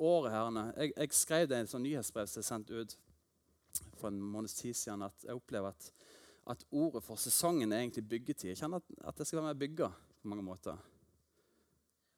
året 0.02 0.34
her, 0.34 0.72
jeg, 0.74 0.92
jeg, 0.96 1.12
skrev 1.14 1.46
det 1.46 1.60
i 1.60 1.66
et 1.68 1.70
sånt 1.70 1.86
nyhetsbrev 1.86 2.26
som 2.30 2.42
jeg 2.42 2.50
sendte 2.50 2.82
ut 2.82 2.96
for 4.00 4.10
en 4.10 4.18
måneds 4.20 4.58
tid 4.58 4.74
siden, 4.74 5.06
at 5.06 5.22
jeg 5.22 5.38
opplever 5.38 5.70
at, 5.70 5.92
at 6.50 6.66
ordet 6.74 7.04
for 7.06 7.20
sesongen 7.20 7.70
er 7.70 7.84
egentlig 7.84 8.08
byggetid. 8.10 8.50
Jeg 8.50 8.64
kjenner 8.64 8.82
at, 8.82 8.98
at 9.06 9.22
det 9.22 9.28
skal 9.28 9.38
være 9.38 9.54
med 9.54 9.62
bygga 9.62 9.92
på 10.26 10.34
mange 10.34 10.42
måter. 10.42 10.74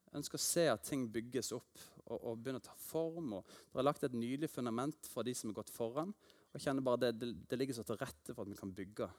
Jeg 0.08 0.22
ønsker 0.22 0.40
å 0.40 0.40
se 0.40 0.62
at 0.72 0.84
ting 0.88 1.04
bygges 1.12 1.52
opp 1.52 1.80
og, 2.06 2.16
og 2.16 2.38
begynner 2.40 2.62
å 2.62 2.68
ta 2.70 2.76
form. 2.80 3.34
og 3.36 3.44
Dere 3.44 3.82
har 3.82 3.86
lagt 3.90 4.06
et 4.08 4.16
nydelig 4.16 4.48
fundament 4.48 5.10
for 5.12 5.28
de 5.28 5.34
som 5.36 5.50
har 5.50 5.58
gått 5.60 5.72
foran. 5.74 6.14
og 6.54 6.62
kjenner 6.64 6.86
bare 6.86 7.02
det, 7.02 7.10
det, 7.20 7.28
det 7.50 7.58
ligger 7.60 7.76
så 7.76 7.84
til 7.84 8.00
rette 8.00 8.32
for 8.32 8.46
at 8.46 8.52
vi 8.52 8.56
kan 8.56 8.72
bygge. 8.72 9.10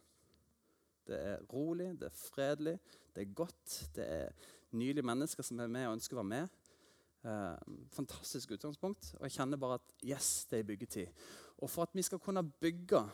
Det 1.05 1.21
er 1.35 1.45
rolig, 1.53 1.91
det 2.01 2.09
er 2.09 2.17
fredelig, 2.17 2.75
det 3.13 3.21
er 3.21 3.37
godt. 3.37 3.77
Det 3.93 4.09
er 4.09 4.49
nydelige 4.73 5.05
mennesker 5.05 5.45
som 5.45 5.61
er 5.61 5.69
med 5.69 5.87
og 5.87 5.99
ønsker 5.99 6.17
å 6.17 6.23
være 6.23 6.31
med. 6.33 6.59
Eh, 7.29 7.71
fantastisk 7.93 8.57
utgangspunkt. 8.57 9.13
Og 9.19 9.27
jeg 9.27 9.37
kjenner 9.37 9.61
bare 9.61 9.77
at 9.83 9.95
yes, 10.01 10.47
det 10.49 10.63
er 10.63 10.69
byggetid. 10.73 11.25
Og 11.61 11.69
for 11.69 11.85
at 11.85 11.93
vi 11.93 12.05
skal 12.05 12.21
kunne 12.25 12.45
bygge, 12.49 13.05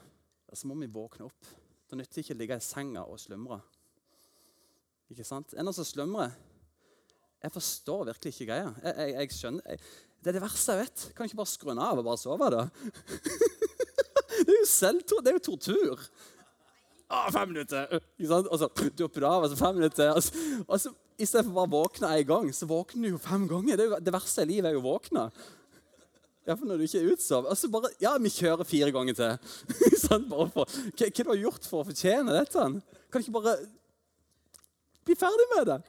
så 0.55 0.72
må 0.72 0.79
vi 0.79 0.91
våkne 0.91 1.27
opp. 1.27 1.55
Det 1.86 2.00
nytter 2.00 2.24
ikke 2.24 2.38
å 2.38 2.39
ligge 2.39 2.63
i 2.63 2.63
senga 2.63 3.03
og 3.12 3.20
slumre. 3.20 3.60
Ikke 5.14 5.26
sant? 5.28 5.54
En 5.54 5.68
av 5.70 5.76
oss 5.76 5.94
slømmere. 5.94 6.32
jeg 7.44 7.54
forstår 7.54 8.06
virkelig 8.10 8.34
ikke 8.34 8.48
greia. 8.50 8.70
Jeg, 8.84 8.94
jeg, 8.98 9.16
jeg 9.16 9.34
skjønner, 9.38 9.66
jeg, 9.70 9.80
Det 10.24 10.32
er 10.32 10.38
det 10.38 10.46
verste 10.46 10.74
jeg 10.74 10.82
vet. 10.82 11.04
Kan 11.16 11.30
ikke 11.30 11.42
bare 11.42 11.52
skru 11.52 11.70
den 11.70 11.82
av 11.86 12.00
og 12.02 12.08
bare 12.08 12.22
sove, 12.22 12.48
da? 12.50 12.64
det 14.46 14.48
er 14.50 14.58
jo 14.58 14.70
selvtor, 14.70 15.22
det 15.22 15.32
er 15.32 15.38
jo 15.38 15.44
tortur. 15.52 16.08
Å, 17.06 17.20
fem 17.30 17.52
minutter! 17.52 18.00
Ikke 18.18 18.32
sant? 18.32 18.50
Og 18.50 18.62
så 18.64 18.70
dupper 18.98 19.22
du 19.22 19.28
av, 19.30 19.46
og 19.46 19.52
så 19.52 19.60
fem 19.60 19.78
minutter. 19.78 20.16
Og 20.16 20.26
så, 20.26 20.48
og 20.66 20.82
så, 20.82 20.94
I 21.22 21.28
stedet 21.30 21.46
for 21.46 21.60
bare 21.60 21.70
å 21.70 21.76
våkne 21.76 22.16
én 22.18 22.26
gang, 22.32 22.50
så 22.50 22.70
våkner 22.70 23.06
du 23.06 23.14
jo 23.14 23.22
fem 23.22 23.46
ganger. 23.52 23.78
Det, 23.78 24.02
det 24.08 24.16
verste 24.16 24.48
i 24.48 24.52
livet 24.56 24.72
er 24.72 24.80
jo 24.80 24.82
å 24.82 24.88
våkne. 24.90 25.28
Iallfall 26.46 26.70
når 26.70 26.82
du 26.82 26.90
ikke 26.90 27.04
er 27.04 27.14
utsovet. 27.14 27.64
Og 27.70 27.78
bare 27.78 27.94
Ja, 28.02 28.18
vi 28.22 28.34
kjører 28.34 28.66
fire 28.66 28.92
ganger 28.94 29.22
til. 29.22 29.56
sånn, 30.08 30.26
bare 30.34 30.50
for, 30.54 30.66
hva, 30.66 31.06
hva 31.06 31.14
du 31.14 31.34
har 31.36 31.42
gjort 31.46 31.70
for 31.70 31.84
å 31.84 31.90
fortjene 31.94 32.42
dette? 32.42 32.70
Kan 33.14 33.22
du 33.22 33.28
ikke 33.28 33.38
bare 33.38 33.60
bli 35.06 35.18
ferdig 35.20 35.48
med 35.56 35.70
det? 35.70 35.82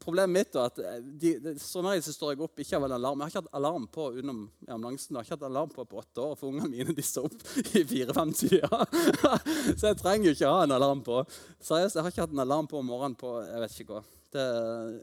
Problemet 0.00 0.32
mitt 0.32 0.54
er 0.56 0.64
at 0.64 0.78
eh, 0.80 1.00
de, 1.04 1.30
de, 1.44 1.52
som 1.60 1.84
regel 1.84 2.02
så 2.06 2.12
står 2.14 2.32
jeg 2.32 2.40
opp 2.46 2.60
ikke 2.62 2.78
av 2.78 2.84
en 2.86 2.94
alarm. 2.96 3.20
Jeg 3.20 3.24
har 3.26 3.32
ikke 3.34 3.42
hatt 3.42 3.58
alarm 3.58 3.84
på 3.92 4.06
utenom 4.16 4.38
ambulansen. 4.64 5.12
Jeg 5.12 5.18
har 5.18 5.26
ikke 5.26 5.36
hatt 5.36 5.50
alarm 5.50 5.72
på 5.74 5.84
på 5.84 5.98
åtte 6.00 6.24
år, 6.24 6.38
for 6.40 6.48
ungene 6.48 6.70
mine 6.72 6.94
de 6.96 7.04
står 7.04 7.28
opp 7.28 7.40
i 7.78 7.82
fire-fem-tida. 7.90 8.78
så 9.78 9.90
jeg 9.90 9.98
trenger 10.00 10.30
jo 10.30 10.36
ikke 10.38 10.52
ha 10.54 10.62
en 10.64 10.76
alarm 10.78 11.02
på. 11.04 11.20
Seriøst, 11.58 11.98
jeg 11.98 12.06
har 12.06 12.14
ikke 12.14 12.24
hatt 12.24 12.36
en 12.36 12.44
alarm 12.46 12.66
på 12.70 12.80
om 12.80 12.88
morgenen 12.88 13.18
på 13.20 13.34
jeg 13.44 13.60
vet 13.64 13.76
ikke 13.76 13.98
hva. 13.98 14.02
Det, 14.30 14.46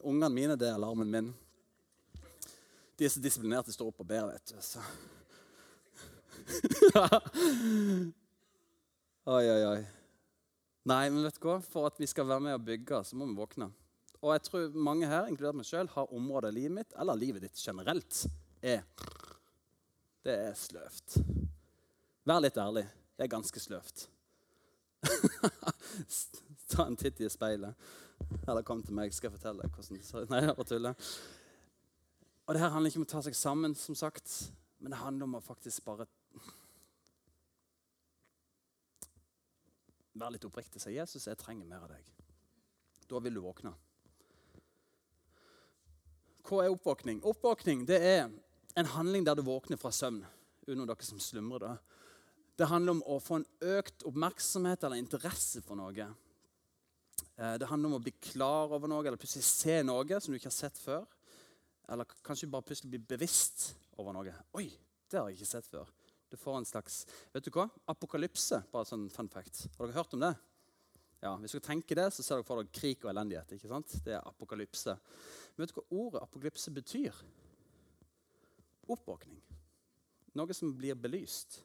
ungene 0.07 0.33
mine 0.33 0.55
det 0.57 0.67
er 0.71 0.79
alarmen 0.79 1.13
min. 1.13 1.29
De 2.97 3.05
er 3.05 3.11
så 3.13 3.21
disiplinerte, 3.21 3.75
står 3.75 3.91
opp 3.91 4.01
og 4.01 4.09
ber. 4.09 4.31
vet 4.31 4.45
du. 4.49 4.57
Så. 4.65 4.81
oi, 9.37 9.45
oi, 9.45 9.61
oi. 9.75 9.96
Nei, 10.87 11.09
men 11.11 11.25
vet 11.25 11.35
du 11.35 11.43
hva? 11.43 11.57
For 11.63 11.89
at 11.89 11.97
vi 11.99 12.07
skal 12.07 12.29
være 12.29 12.43
med 12.45 12.55
og 12.55 12.63
bygge, 12.63 13.01
så 13.03 13.17
må 13.19 13.27
vi 13.27 13.35
våkne. 13.35 13.67
Og 14.21 14.31
jeg 14.33 14.43
tror 14.45 14.77
mange 14.87 15.09
her, 15.09 15.27
inkludert 15.27 15.57
meg 15.59 15.67
sjøl, 15.67 15.89
har 15.91 16.13
områder 16.15 16.53
i 16.53 16.61
livet 16.61 16.75
mitt, 16.77 16.93
eller 16.99 17.19
livet 17.19 17.43
ditt 17.43 17.59
generelt, 17.59 18.23
er 18.63 18.85
Det 20.23 20.33
er 20.33 20.55
sløvt. 20.59 21.19
Vær 22.27 22.41
litt 22.43 22.57
ærlig. 22.59 22.83
Det 23.15 23.25
er 23.25 23.31
ganske 23.31 23.59
sløvt. 23.63 24.07
Ta 26.71 26.85
en 26.87 26.97
titt 26.99 27.21
i 27.23 27.29
speilet. 27.31 27.87
Eller 28.47 28.65
kom 28.67 28.81
til 28.83 28.95
meg, 28.97 29.13
skal 29.15 29.29
jeg 29.29 29.37
fortelle 29.37 29.63
deg 29.63 29.75
hvordan 29.75 30.31
Nei, 30.31 30.41
jeg 30.43 30.57
bare 30.57 30.71
tuller. 30.71 31.11
Og 32.47 32.55
det 32.55 32.63
her 32.63 32.73
handler 32.73 32.91
ikke 32.91 33.01
om 33.03 33.07
å 33.07 33.11
ta 33.11 33.21
seg 33.27 33.35
sammen, 33.35 33.75
som 33.75 33.95
sagt, 33.95 34.33
men 34.79 34.91
det 34.91 34.99
handler 35.01 35.27
om 35.27 35.37
å 35.39 35.43
faktisk 35.43 35.83
bare 35.87 36.07
Være 40.17 40.35
litt 40.35 40.45
oppriktig 40.47 40.81
sier 40.81 41.05
si 41.05 41.19
'Jesus, 41.19 41.27
jeg 41.27 41.37
trenger 41.37 41.65
mer 41.65 41.83
av 41.85 41.91
deg'. 41.91 42.11
Da 43.09 43.19
vil 43.19 43.33
du 43.33 43.41
våkne. 43.41 43.73
Hva 46.47 46.63
er 46.63 46.71
oppvåkning? 46.71 47.21
Oppvåkning 47.23 47.85
det 47.87 47.99
er 48.01 48.29
en 48.77 48.85
handling 48.85 49.25
der 49.25 49.35
du 49.35 49.41
våkner 49.41 49.77
fra 49.77 49.91
søvn. 49.91 50.25
Under 50.67 50.85
dere 50.85 51.03
som 51.03 51.19
slumrer 51.19 51.59
da. 51.59 51.77
Det 52.57 52.67
handler 52.67 52.97
om 52.97 53.03
å 53.05 53.19
få 53.21 53.39
en 53.39 53.45
økt 53.61 54.03
oppmerksomhet 54.03 54.83
eller 54.83 54.97
interesse 54.97 55.61
for 55.61 55.75
noe. 55.79 56.07
Eh, 57.37 57.55
det 57.57 57.67
handler 57.69 57.91
om 57.91 57.99
å 57.99 58.03
bli 58.03 58.11
klar 58.11 58.73
over 58.73 58.89
noe 58.89 59.05
eller 59.05 59.19
plutselig 59.19 59.45
se 59.45 59.83
noe 59.83 60.19
som 60.19 60.33
du 60.33 60.39
ikke 60.39 60.49
har 60.49 60.57
sett 60.57 60.77
før. 60.81 61.05
Eller 61.87 62.09
kanskje 62.25 62.49
bare 62.51 62.65
plutselig 62.67 62.95
bli 62.95 63.03
bevisst 63.15 63.69
over 63.97 64.15
noe. 64.15 64.33
Oi, 64.57 64.67
det 65.07 65.19
har 65.19 65.29
jeg 65.29 65.39
ikke 65.39 65.51
sett 65.53 65.69
før. 65.69 65.91
Du 66.29 66.37
får 66.37 66.57
en 66.57 66.67
slags 66.67 67.05
vet 67.33 67.45
du 67.45 67.51
hva? 67.55 67.69
apokalypse. 67.87 68.63
bare 68.71 68.87
sånn 68.89 69.07
fun 69.09 69.29
fact. 69.31 69.67
Har 69.77 69.87
dere 69.87 69.99
hørt 69.99 70.13
om 70.13 70.23
det? 70.25 70.33
Ja, 71.21 71.35
Hvis 71.41 71.55
dere 71.55 71.65
tenker 71.65 71.97
det, 71.97 72.09
så 72.13 72.23
ser 72.23 72.37
dere 72.37 72.47
for 72.47 72.61
dere 72.61 72.73
krig 72.73 73.05
og 73.05 73.11
elendighet. 73.13 73.55
ikke 73.55 73.71
sant? 73.71 73.95
Det 74.05 74.13
er 74.17 74.27
apokalypse. 74.27 74.97
Men 75.55 75.63
vet 75.63 75.73
du 75.73 75.79
hva 75.79 75.87
ordet 76.03 76.21
apokalypse 76.25 76.73
betyr? 76.75 77.23
Oppvåkning. 78.87 79.41
Noe 80.37 80.53
som 80.53 80.75
blir 80.77 80.95
belyst. 80.95 81.63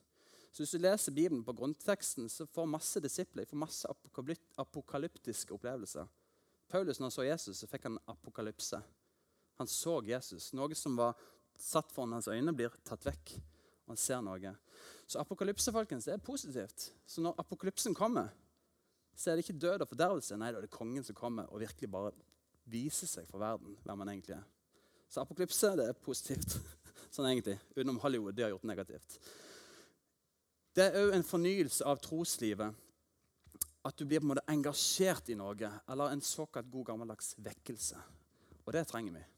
Så 0.52 0.62
Hvis 0.62 0.74
du 0.76 0.78
leser 0.78 1.12
Bibelen 1.12 1.44
på 1.44 1.52
grunnteksten, 1.56 2.28
så 2.28 2.46
får 2.46 2.66
masse 2.68 3.00
disipler 3.00 3.48
får 3.48 3.56
masse 3.56 3.88
apokalyptiske 4.56 5.54
opplevelser. 5.54 6.08
Paulus 6.68 6.98
når 6.98 7.04
han 7.04 7.10
så 7.10 7.24
Jesus, 7.24 7.58
så 7.58 7.68
fikk 7.68 7.88
han 7.88 7.98
apokalypse. 8.06 8.80
Han 9.58 9.68
så 9.68 10.00
Jesus. 10.04 10.52
Noe 10.52 10.74
som 10.74 10.96
var 10.96 11.16
satt 11.58 11.92
foran 11.92 12.16
hans 12.16 12.28
øyne, 12.28 12.52
blir 12.56 12.72
tatt 12.84 13.04
vekk. 13.06 13.34
Han 13.92 14.00
ser 14.00 14.22
noe. 14.24 14.54
Så 15.04 15.20
apokalypse 15.20 15.72
folkens, 15.74 16.06
det 16.08 16.14
er 16.14 16.24
positivt. 16.24 16.86
Så 17.04 17.20
når 17.20 17.36
apokalypsen 17.42 17.92
kommer, 17.92 18.30
så 19.12 19.30
er 19.30 19.36
det 19.36 19.44
ikke 19.44 19.60
død 19.60 19.84
og 19.84 19.90
fordervelse. 19.90 20.38
Nei, 20.40 20.48
da 20.48 20.62
er 20.62 20.64
det 20.64 20.72
kongen 20.72 21.04
som 21.04 21.16
kommer 21.18 21.50
og 21.52 21.60
virkelig 21.60 21.90
bare 21.92 22.14
viser 22.72 23.10
seg 23.10 23.26
for 23.28 23.42
verden 23.42 23.74
hvem 23.84 24.00
man 24.00 24.12
egentlig 24.14 24.38
er. 24.38 24.46
Så 25.12 25.20
apokalypse 25.20 25.74
det 25.76 25.90
er 25.90 25.98
positivt. 26.06 26.56
sånn 27.14 27.28
egentlig. 27.28 27.58
Utenom 27.74 28.00
Hollywood. 28.00 28.38
De 28.38 28.46
har 28.46 28.54
gjort 28.54 28.64
det 28.64 28.70
negativt. 28.72 29.18
Det 30.72 30.88
er 30.88 30.96
òg 31.02 31.12
en 31.18 31.28
fornyelse 31.28 31.84
av 31.84 32.00
troslivet. 32.00 32.80
At 33.84 33.98
du 33.98 34.06
blir 34.06 34.22
på 34.22 34.30
en 34.30 34.32
måte 34.32 34.46
engasjert 34.48 35.28
i 35.28 35.36
noe. 35.36 35.74
Eller 35.84 36.16
en 36.16 36.24
såkalt 36.24 36.72
god 36.72 36.88
gammeldags 36.94 37.34
vekkelse. 37.44 38.00
Og 38.64 38.72
det 38.72 38.86
trenger 38.88 39.20
vi. 39.20 39.28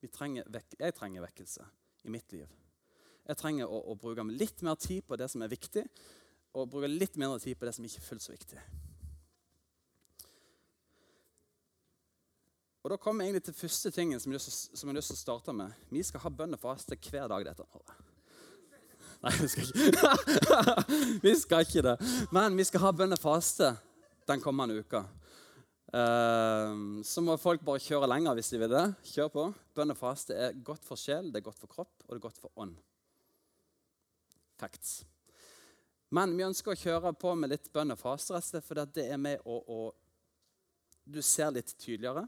vi 0.00 0.08
trenger 0.08 0.48
jeg 0.78 0.94
trenger 0.96 1.28
vekkelse 1.28 1.68
i 2.08 2.16
mitt 2.16 2.32
liv. 2.32 2.61
Jeg 3.28 3.38
trenger 3.38 3.70
å, 3.70 3.82
å 3.92 3.98
bruke 3.98 4.24
litt 4.28 4.62
mer 4.66 4.78
tid 4.80 5.04
på 5.06 5.18
det 5.18 5.28
som 5.30 5.44
er 5.44 5.52
viktig, 5.52 5.84
og 6.52 6.70
bruke 6.70 6.90
litt 6.90 7.16
mindre 7.20 7.40
tid 7.42 7.58
på 7.58 7.68
det 7.68 7.74
som 7.76 7.84
ikke 7.86 8.00
er 8.02 8.08
fullt 8.08 8.24
så 8.24 8.34
viktig. 8.34 8.62
Og 12.82 12.90
Da 12.90 12.98
kommer 12.98 13.22
jeg 13.22 13.30
egentlig 13.30 13.46
til 13.46 13.60
første 13.60 13.90
tingen 13.94 14.20
som 14.20 14.32
jeg 14.32 14.40
har 14.42 14.96
lyst 14.96 15.12
til 15.12 15.18
å 15.18 15.20
starte 15.20 15.54
med. 15.54 15.70
Vi 15.90 16.02
skal 16.02 16.24
ha 16.24 16.32
bønn 16.34 16.56
og 16.56 16.62
faste 16.64 16.98
hver 16.98 17.30
dag 17.30 17.46
dette 17.46 17.62
året. 17.62 17.92
Nei, 19.22 19.34
vi 19.38 19.50
skal 19.52 19.68
ikke 19.70 20.46
Vi 21.26 21.34
skal 21.38 21.66
ikke 21.66 21.84
det. 21.86 21.96
Men 22.34 22.58
vi 22.58 22.66
skal 22.66 22.82
ha 22.88 22.90
bønn 22.98 23.14
og 23.14 23.22
faste 23.22 23.70
den 24.26 24.42
kommende 24.42 24.82
uka. 24.82 25.04
Uh, 25.92 27.04
så 27.06 27.22
må 27.22 27.36
folk 27.38 27.62
bare 27.62 27.82
kjøre 27.84 28.08
lenger 28.10 28.34
hvis 28.34 28.50
de 28.50 28.64
vil 28.64 28.74
det. 28.74 28.86
Kjør 29.12 29.30
på. 29.30 29.46
Bønn 29.78 29.94
og 29.94 30.00
faste 30.02 30.34
er 30.34 30.58
godt 30.66 30.82
for 30.82 30.98
sjel, 30.98 31.30
det 31.30 31.38
er 31.38 31.46
godt 31.52 31.62
for 31.62 31.70
kropp, 31.70 31.94
og 32.02 32.10
det 32.10 32.18
er 32.18 32.26
godt 32.26 32.42
for 32.42 32.64
ånd. 32.66 32.74
Facts. 34.60 35.02
Men 36.12 36.34
vi 36.36 36.44
ønsker 36.44 36.74
å 36.74 36.78
kjøre 36.78 37.14
på 37.16 37.32
med 37.38 37.54
litt 37.54 37.70
bønn 37.72 37.94
og 37.94 38.00
faste, 38.00 38.60
for 38.60 38.82
det 38.92 39.06
er 39.06 39.20
med 39.20 39.40
å, 39.48 39.58
å 39.64 39.80
Du 41.04 41.22
ser 41.24 41.50
litt 41.50 41.72
tydeligere. 41.80 42.26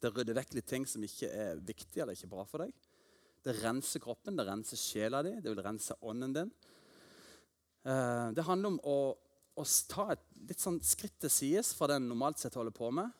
Det 0.00 0.10
rydder 0.10 0.36
vekk 0.36 0.56
litt 0.56 0.66
ting 0.66 0.86
som 0.88 1.04
ikke 1.04 1.28
er 1.30 1.60
viktig 1.62 2.02
eller 2.02 2.16
ikke 2.16 2.30
bra 2.32 2.44
for 2.48 2.64
deg. 2.64 2.72
Det 3.44 3.54
renser 3.60 4.02
kroppen, 4.02 4.36
det 4.36 4.46
renser 4.48 4.80
sjela 4.80 5.20
di, 5.22 5.36
det 5.38 5.52
vil 5.52 5.62
rense 5.62 5.94
ånden 6.00 6.34
din. 6.34 6.50
Eh, 7.86 8.28
det 8.34 8.44
handler 8.48 8.74
om 8.74 8.80
å, 8.82 8.98
å 9.54 9.64
ta 9.86 10.08
et 10.16 10.24
litt 10.48 10.62
sånn 10.62 10.80
skritt 10.82 11.20
til 11.22 11.30
sides 11.30 11.70
fra 11.76 11.90
det 11.90 12.00
en 12.00 12.08
normalt 12.10 12.42
sett 12.42 12.56
holder 12.58 12.74
på 12.74 12.90
med. 12.90 13.12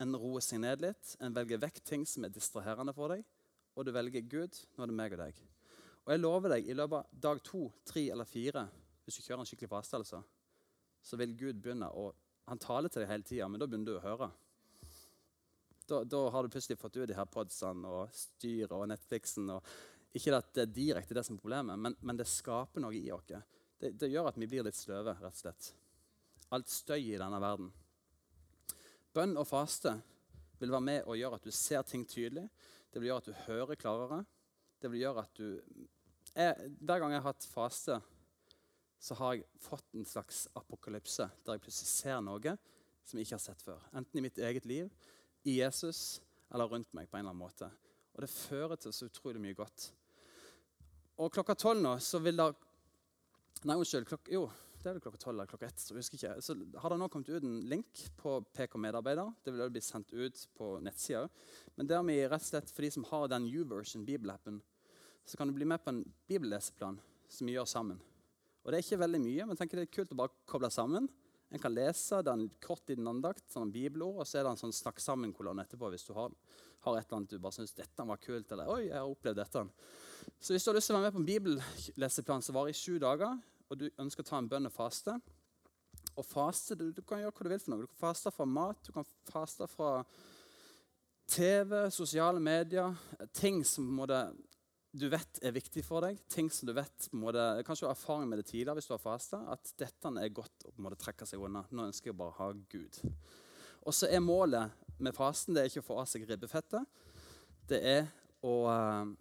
En 0.00 0.14
roer 0.16 0.44
seg 0.44 0.62
ned 0.62 0.84
litt, 0.84 1.16
en 1.20 1.34
velger 1.34 1.60
vekk 1.60 1.82
ting 1.84 2.06
som 2.08 2.24
er 2.24 2.32
distraherende 2.32 2.94
for 2.96 3.16
deg. 3.16 3.24
Og 3.74 3.88
du 3.88 3.92
velger 3.94 4.24
Gud. 4.28 4.56
Nå 4.76 4.84
er 4.84 4.92
det 4.92 5.00
meg 5.00 5.16
og 5.16 5.24
deg. 5.24 5.42
Og 6.06 6.12
jeg 6.14 6.22
lover 6.22 6.54
deg, 6.54 6.68
i 6.68 6.76
løpet 6.76 6.96
av 6.98 7.24
dag 7.26 7.40
to, 7.44 7.66
tre 7.86 8.06
eller 8.12 8.28
fire, 8.28 8.64
hvis 9.04 9.18
du 9.18 9.24
kjører 9.24 9.42
en 9.42 9.48
skikkelig 9.48 9.70
faste, 9.70 9.98
altså, 10.00 10.22
så 11.02 11.18
vil 11.20 11.36
Gud 11.36 11.62
begynne 11.62 11.90
å 11.90 12.10
Han 12.50 12.58
taler 12.58 12.90
til 12.90 13.04
deg 13.04 13.10
hele 13.12 13.22
tida, 13.22 13.46
men 13.46 13.60
da 13.62 13.66
begynner 13.68 13.92
du 13.92 13.98
å 14.00 14.02
høre. 14.02 14.26
Da, 15.86 16.00
da, 16.02 16.22
har 16.34 16.42
du 16.42 16.50
plutselig 16.50 16.80
fått 16.80 16.96
ut 16.96 17.06
de 17.06 17.14
her 17.14 17.28
podsene 17.30 17.86
og 17.86 18.10
styret 18.16 18.72
og 18.74 18.88
Netflixen. 18.90 19.52
Og 19.54 20.18
ikke 20.18 20.34
at 20.34 20.48
det 20.56 20.64
er 20.64 20.72
direkte 20.74 21.14
det 21.14 21.22
som 21.28 21.36
er 21.36 21.44
problemet, 21.44 21.78
men, 21.78 21.94
men 22.02 22.18
det 22.18 22.26
skaper 22.26 22.82
noe 22.82 22.96
i 22.96 23.04
oss. 23.14 23.28
Det, 23.30 23.92
det, 23.94 24.10
gjør 24.10 24.32
at 24.32 24.40
vi 24.40 24.48
blir 24.50 24.66
litt 24.66 24.78
sløve, 24.78 25.14
rett 25.20 25.30
og 25.30 25.42
slett. 25.44 25.70
Alt 26.50 26.72
støy 26.74 26.98
i 27.12 27.20
denne 27.20 27.38
verden. 27.38 27.70
Bønn 29.14 29.38
og 29.38 29.46
faste 29.46 29.94
vil 30.58 30.74
være 30.74 30.86
med 30.88 31.06
og 31.06 31.18
gjøre 31.20 31.38
at 31.38 31.46
du 31.46 31.54
ser 31.54 31.86
ting 31.86 32.02
tydelig. 32.02 32.48
Det 32.90 32.98
vil 32.98 33.12
gjøre 33.12 33.22
at 33.22 33.30
du 33.30 33.42
hører 33.46 33.78
klarere. 33.78 34.24
Det 34.80 34.90
vil 34.92 35.04
gjøre 35.04 35.24
at 35.26 35.36
du 35.36 35.46
jeg, 36.30 36.70
Hver 36.80 37.02
gang 37.02 37.12
jeg 37.12 37.22
har 37.22 37.32
hatt 37.32 37.46
fase, 37.50 37.98
så 39.00 39.16
har 39.18 39.34
jeg 39.34 39.46
fått 39.60 39.96
en 39.96 40.06
slags 40.06 40.44
apokalypse 40.56 41.26
der 41.44 41.56
jeg 41.56 41.64
plutselig 41.64 41.90
ser 41.90 42.20
noe 42.24 42.56
som 43.04 43.18
jeg 43.18 43.26
ikke 43.26 43.38
har 43.38 43.42
sett 43.42 43.64
før. 43.64 43.80
Enten 43.96 44.20
i 44.20 44.24
mitt 44.26 44.38
eget 44.38 44.66
liv, 44.68 44.90
i 45.48 45.56
Jesus 45.58 46.20
eller 46.52 46.68
rundt 46.68 46.92
meg 46.96 47.08
på 47.08 47.16
en 47.16 47.24
eller 47.24 47.32
annen 47.32 47.42
måte. 47.42 47.70
Og 48.14 48.24
det 48.24 48.30
fører 48.30 48.76
til 48.80 48.92
så 48.94 49.08
utrolig 49.08 49.40
mye 49.42 49.56
godt. 49.56 49.88
Og 51.20 51.32
klokka 51.32 51.56
tolv 51.58 51.82
nå 51.84 51.96
så 52.04 52.20
vil 52.22 52.38
det 52.40 52.50
Nei, 53.68 53.74
unnskyld. 53.76 54.06
Klok, 54.08 54.28
jo, 54.32 54.46
det 54.80 54.90
er 54.90 54.96
vel 54.96 55.02
klokka 55.04 55.20
tolv 55.20 55.36
eller 55.36 55.48
klokka 55.50 55.68
ett. 55.68 55.80
Så 55.82 55.96
husker 55.96 56.16
ikke. 56.16 56.34
Så 56.44 56.56
har 56.80 56.92
det 56.92 56.98
nå 57.00 57.08
kommet 57.12 57.28
ut 57.28 57.44
en 57.44 57.60
link 57.68 58.04
på 58.20 58.38
PK 58.56 58.78
Medarbeider. 58.80 59.32
Det 59.44 59.52
vil 59.52 59.64
også 59.64 59.74
bli 59.76 59.82
sendt 59.84 60.14
ut 60.16 60.44
på 60.56 60.72
nettsida. 60.84 61.26
Men 61.76 61.90
der 61.90 62.04
vi 62.08 62.16
rett 62.24 62.40
og 62.40 62.48
slett, 62.48 62.72
for 62.72 62.86
de 62.86 62.92
som 62.96 63.06
har 63.10 63.28
den 63.32 63.48
U-version 63.48 64.06
bibelappen, 64.08 64.60
så 65.28 65.36
kan 65.36 65.48
du 65.50 65.54
bli 65.54 65.68
med 65.68 65.82
på 65.84 65.92
en 65.92 66.04
bibelleseplan 66.30 66.96
som 67.28 67.46
vi 67.46 67.58
gjør 67.58 67.68
sammen. 67.68 68.00
Og 68.64 68.72
Det 68.72 68.78
er 68.78 68.86
ikke 68.86 69.02
veldig 69.04 69.20
mye, 69.24 69.48
men 69.48 69.58
tenker 69.58 69.80
det 69.80 69.88
er 69.88 69.94
kult 69.94 70.12
å 70.12 70.20
bare 70.20 70.34
koble 70.48 70.70
sammen. 70.72 71.08
En 71.50 71.58
kan 71.58 71.74
lese 71.74 72.20
den 72.22 72.44
kort 72.62 72.90
i 72.92 72.96
den 72.96 73.08
andakt, 73.10 73.46
sånn 73.50 73.72
bibelord, 73.74 74.20
og 74.22 74.28
så 74.28 74.38
er 74.38 74.46
det 74.46 74.52
en 74.52 74.60
sånn 74.60 74.74
snakk 74.74 75.00
sammen-kolonne 75.02 75.64
etterpå 75.66 75.88
hvis 75.90 76.06
du 76.06 76.12
har, 76.14 76.30
har, 76.86 76.98
et 76.98 77.08
eller 77.08 77.18
annet 77.18 77.32
du 77.32 77.40
bare 77.42 77.56
syns 77.56 77.74
dette 77.74 78.06
var 78.06 78.20
kult, 78.22 78.52
eller 78.54 78.70
oi, 78.70 78.84
jeg 78.86 78.94
har 78.94 79.08
opplevd 79.10 79.40
dette. 79.40 79.64
Så 80.38 80.54
hvis 80.54 80.62
du 80.62 80.70
har 80.70 80.78
lyst 80.78 80.92
til 80.92 80.94
å 80.94 81.00
være 81.00 81.08
med 81.08 81.16
på 81.16 81.22
en 81.22 81.30
bibelleseplan 81.30 82.46
som 82.46 82.54
varer 82.54 82.70
i 82.70 82.78
sju 82.78 83.00
dager, 83.02 83.40
og 83.70 83.78
du 83.78 83.86
ønsker 84.02 84.24
å 84.24 84.30
ta 84.30 84.40
en 84.40 84.50
bønn 84.50 84.68
og 84.68 84.74
faste 84.74 85.14
Og 86.18 86.26
faste, 86.26 86.74
du, 86.74 86.90
du, 86.92 87.02
kan 87.06 87.22
gjøre 87.22 87.32
hva 87.36 87.46
du 87.46 87.50
vil 87.52 87.62
for 87.62 87.72
noe. 87.72 87.86
Du 87.86 87.90
kan 87.90 88.02
faste 88.10 88.32
fra 88.34 88.46
mat, 88.46 88.82
du 88.86 88.92
kan 88.94 89.06
faste 89.30 89.66
fra 89.70 89.90
TV, 91.30 91.84
sosiale 91.94 92.42
medier, 92.42 92.96
ting 93.32 93.62
som 93.64 93.86
må 93.94 94.08
det 94.10 94.24
du 94.90 95.06
vet 95.06 95.38
er 95.46 95.54
viktig 95.54 95.84
for 95.86 96.02
deg, 96.02 96.18
ting 96.26 96.48
som 96.50 96.66
du 96.66 96.72
vet 96.74 97.06
måte, 97.14 97.38
Kanskje 97.66 97.84
du 97.84 97.88
har 97.88 97.94
erfaring 97.94 98.26
med 98.26 98.40
det 98.40 98.48
tidligere 98.48 98.80
hvis 98.80 98.88
du 98.90 98.96
har 98.96 99.02
fasta, 99.02 99.38
at 99.52 99.70
dette 99.78 100.10
er 100.18 100.32
godt 100.34 100.66
å 100.66 100.72
måte, 100.82 100.98
trekke 100.98 101.28
seg 101.28 101.42
unna. 101.46 101.62
Nå 101.70 101.86
ønsker 101.86 102.10
jeg 102.10 102.18
bare 102.18 102.34
å 102.34 102.38
ha 102.40 102.48
Gud. 102.72 102.98
Og 103.86 103.94
så 103.94 104.10
er 104.10 104.24
målet 104.24 104.74
med 104.98 105.14
fasten 105.14 105.54
det 105.54 105.62
er 105.62 105.70
ikke 105.70 105.84
å 105.84 105.88
få 105.92 106.00
av 106.02 106.10
seg 106.10 106.26
ribbefettet. 106.26 107.06
Det 107.70 107.78
er 107.86 108.10
å 108.42 108.56
uh, 108.66 109.14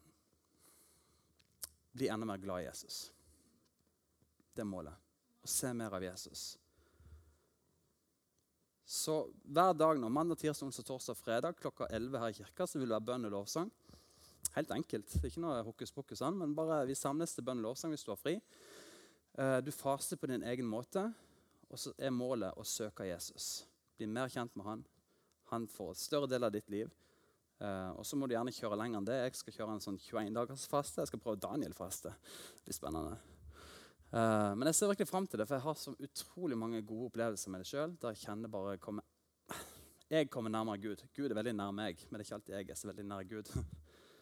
bli 1.94 2.10
enda 2.10 2.26
mer 2.26 2.42
glad 2.42 2.64
i 2.64 2.68
Jesus. 2.68 3.04
Det 4.60 4.66
målet. 4.68 4.96
Å 5.40 5.48
se 5.48 5.70
mer 5.72 5.94
av 5.96 6.04
Jesus. 6.04 6.58
Så 8.90 9.22
hver 9.46 9.76
dag 9.78 10.00
nå, 10.02 10.10
mandag, 10.12 10.40
tirsdag, 10.42 10.68
onsdag, 10.68 10.88
torsdag, 10.88 11.16
fredag 11.16 11.60
klokka 11.62 11.88
11 11.94 12.20
her 12.20 12.34
i 12.34 12.38
kirka 12.42 12.68
så 12.68 12.82
vil 12.82 12.90
det 12.90 12.98
være 12.98 13.08
bønn 13.08 13.30
og 13.30 13.36
lovsang. 13.38 13.70
Helt 14.58 14.74
enkelt. 14.76 15.16
Ikke 15.22 15.44
noe 15.44 15.62
hokus 15.64 15.94
pokus, 15.96 16.24
an, 16.26 16.40
men 16.42 16.56
bare 16.58 16.82
vi 16.90 16.98
samles 16.98 17.38
til 17.38 17.46
bønn 17.48 17.62
og 17.62 17.70
lovsang 17.70 17.94
hvis 17.94 18.04
du 18.04 18.12
har 18.12 18.20
fri. 18.20 18.36
Eh, 19.40 19.60
du 19.64 19.72
faser 19.72 20.20
på 20.20 20.28
din 20.34 20.44
egen 20.44 20.68
måte, 20.68 21.06
og 21.70 21.80
så 21.80 21.96
er 21.96 22.12
målet 22.12 22.58
å 22.60 22.68
søke 22.68 23.08
Jesus. 23.08 23.64
Bli 23.96 24.10
mer 24.10 24.34
kjent 24.34 24.58
med 24.60 24.68
han. 24.68 24.86
Han 25.54 25.72
får 25.72 25.94
en 25.94 26.04
større 26.04 26.34
del 26.34 26.50
av 26.50 26.56
ditt 26.58 26.68
liv. 26.74 26.92
Eh, 27.62 27.92
og 27.94 28.04
så 28.04 28.20
må 28.20 28.28
du 28.28 28.36
gjerne 28.36 28.58
kjøre 28.58 28.84
lenger 28.84 29.00
enn 29.00 29.12
det. 29.14 29.24
Jeg 29.24 29.40
skal 29.46 29.62
kjøre 29.62 29.78
en 29.78 29.86
sånn 29.88 30.02
21 30.10 30.36
dagers 30.36 30.68
faste. 30.72 31.06
Jeg 31.06 31.14
skal 31.14 31.24
prøve 31.24 31.46
Daniel-faste. 31.46 32.18
Det 32.58 32.68
blir 32.68 32.84
spennende. 32.84 33.20
Eh, 34.10 34.52
men 34.58 34.66
jeg 34.70 34.76
ser 34.76 34.90
virkelig 34.90 35.10
fram 35.10 35.28
til 35.30 35.42
det, 35.42 35.46
for 35.48 35.60
jeg 35.60 35.66
har 35.68 35.76
så 35.78 35.94
utrolig 35.94 36.58
mange 36.58 36.82
gode 36.82 37.12
opplevelser 37.12 37.54
med 37.54 37.62
det 37.62 37.70
sjøl. 37.70 37.96
Der 38.02 38.16
jeg 38.16 38.24
kjenner 38.26 38.52
bare 38.52 38.78
kommer, 38.82 39.06
Jeg 40.10 40.30
kommer 40.30 40.50
nærmere 40.50 40.82
Gud. 40.82 41.04
Gud 41.14 41.30
er 41.30 41.38
veldig 41.38 41.54
nær 41.54 41.72
meg, 41.72 42.00
men 42.10 42.18
det 42.18 42.24
er 42.24 42.26
ikke 42.26 42.38
alltid 42.40 42.56
jeg 42.56 42.70
er 42.70 42.78
så 42.80 42.88
veldig 42.90 43.04
nær 43.06 43.28
Gud. 43.30 43.52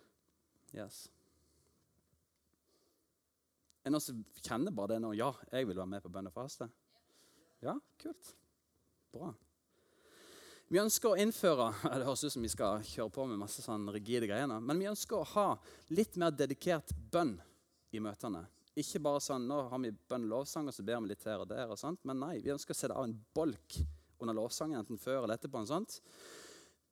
yes. 0.76 1.06
Er 3.80 3.88
det 3.88 3.94
noen 3.96 4.04
som 4.04 4.20
kjenner 4.44 4.76
bare 4.76 4.96
det 4.96 5.02
nå? 5.06 5.14
Ja, 5.16 5.32
jeg 5.52 5.70
vil 5.70 5.80
være 5.80 5.88
med 5.88 6.04
på 6.04 6.12
bønn 6.12 6.28
og 6.28 6.36
faste. 6.36 6.68
Ja, 7.64 7.78
kult. 8.04 8.34
Bra. 9.16 9.32
Vi 10.68 10.82
ønsker 10.82 11.14
å 11.14 11.20
innføre 11.24 11.70
Det 11.96 12.04
høres 12.04 12.26
ut 12.28 12.34
som 12.36 12.44
vi 12.44 12.52
skal 12.52 12.84
kjøre 12.84 13.14
på 13.16 13.30
med 13.32 13.40
masse 13.40 13.64
sånn 13.64 13.88
rigide 13.96 14.28
greier, 14.28 14.52
men 14.52 14.84
vi 14.84 14.92
ønsker 14.92 15.22
å 15.22 15.30
ha 15.38 15.48
litt 15.96 16.20
mer 16.20 16.36
dedikert 16.36 16.92
bønn 17.14 17.38
i 17.96 18.04
møtene. 18.04 18.44
Ikke 18.78 19.02
bare 19.02 19.22
sånn 19.24 19.48
nå 19.50 19.64
har 19.72 19.82
vi 19.82 19.92
bønn 20.10 20.28
lovsang, 20.30 20.68
og 20.70 20.76
så 20.76 20.86
ber 20.86 21.02
vi 21.02 21.12
litt 21.12 21.26
her 21.26 21.42
og 21.42 21.50
der. 21.50 21.70
og 21.70 21.80
sånt, 21.80 22.04
Men 22.06 22.20
nei, 22.22 22.38
vi 22.44 22.54
ønsker 22.54 22.76
å 22.76 22.78
sette 22.78 22.94
av 22.96 23.08
en 23.08 23.16
bolk 23.34 23.80
under 24.22 24.38
lovsangen, 24.38 24.80
enten 24.80 25.00
før 25.02 25.24
eller 25.24 25.38
etterpå, 25.38 25.62
en 25.62 25.72
sånt, 25.76 26.02